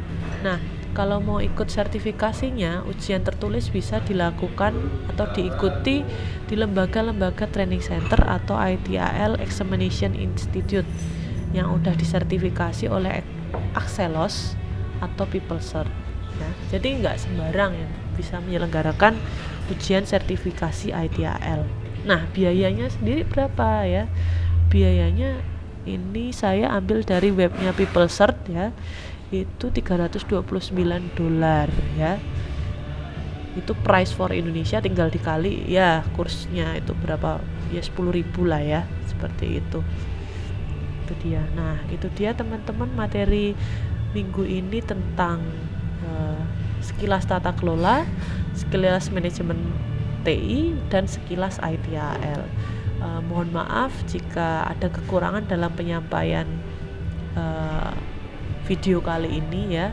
nah 0.47 0.59
kalau 0.95 1.19
mau 1.19 1.43
ikut 1.43 1.67
sertifikasinya 1.67 2.87
ujian 2.87 3.27
tertulis 3.27 3.67
bisa 3.67 3.99
dilakukan 4.07 4.79
atau 5.11 5.27
diikuti 5.35 6.07
di 6.47 6.55
lembaga-lembaga 6.55 7.51
training 7.51 7.83
center 7.83 8.23
atau 8.23 8.55
ITAL 8.55 9.43
Examination 9.43 10.15
Institute 10.15 10.87
yang 11.51 11.75
udah 11.75 11.99
disertifikasi 11.99 12.87
oleh 12.87 13.27
Axelos 13.75 14.55
atau 15.03 15.27
PeopleCert 15.27 15.91
ya. 16.39 16.51
Jadi 16.79 17.03
nggak 17.03 17.19
sembarang 17.19 17.75
yang 17.75 17.91
bisa 18.15 18.39
menyelenggarakan 18.39 19.19
ujian 19.75 20.07
sertifikasi 20.07 20.95
ITAL. 20.95 21.67
Nah, 22.05 22.29
biayanya 22.31 22.87
sendiri 22.93 23.27
berapa 23.27 23.83
ya? 23.89 24.05
Biayanya 24.69 25.41
ini 25.85 26.33
saya 26.33 26.73
ambil 26.73 27.05
dari 27.05 27.31
webnya 27.31 27.73
PeopleCert 27.77 28.49
ya. 28.49 28.71
Itu 29.35 29.73
329 29.73 30.31
dolar 31.19 31.69
ya. 31.99 32.21
Itu 33.55 33.73
price 33.87 34.11
for 34.11 34.35
Indonesia 34.35 34.83
tinggal 34.83 35.11
dikali 35.11 35.67
ya 35.71 36.03
kursnya 36.15 36.75
itu 36.79 36.95
berapa? 36.99 37.39
Ya 37.73 37.83
10.000 37.83 38.23
lah 38.47 38.63
ya, 38.63 38.81
seperti 39.07 39.59
itu 39.59 39.83
itu 41.05 41.13
dia 41.29 41.45
nah 41.53 41.77
itu 41.93 42.09
dia 42.17 42.33
teman-teman 42.33 42.89
materi 42.97 43.53
minggu 44.17 44.49
ini 44.49 44.81
tentang 44.81 45.45
uh, 46.09 46.41
sekilas 46.81 47.29
tata 47.29 47.53
kelola 47.53 48.09
sekilas 48.57 49.13
manajemen 49.13 49.61
TI 50.25 50.73
dan 50.89 51.05
sekilas 51.05 51.61
ITAL 51.61 52.49
uh, 53.05 53.21
mohon 53.21 53.53
maaf 53.53 53.93
jika 54.09 54.65
ada 54.73 54.89
kekurangan 54.89 55.45
dalam 55.45 55.69
penyampaian 55.77 56.49
uh, 57.37 57.93
video 58.65 59.05
kali 59.05 59.45
ini 59.45 59.77
ya 59.77 59.93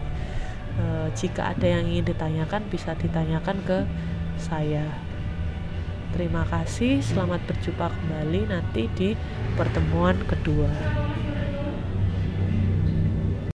uh, 0.80 1.12
jika 1.12 1.52
ada 1.52 1.68
yang 1.68 1.84
ingin 1.92 2.16
ditanyakan 2.16 2.64
bisa 2.72 2.96
ditanyakan 2.96 3.60
ke 3.68 3.84
saya 4.40 4.88
Terima 6.12 6.44
kasih, 6.44 7.00
selamat 7.00 7.40
berjumpa 7.48 7.88
kembali 7.88 8.52
nanti 8.52 8.92
di 9.00 9.16
pertemuan 9.56 10.20
kedua. 10.28 10.68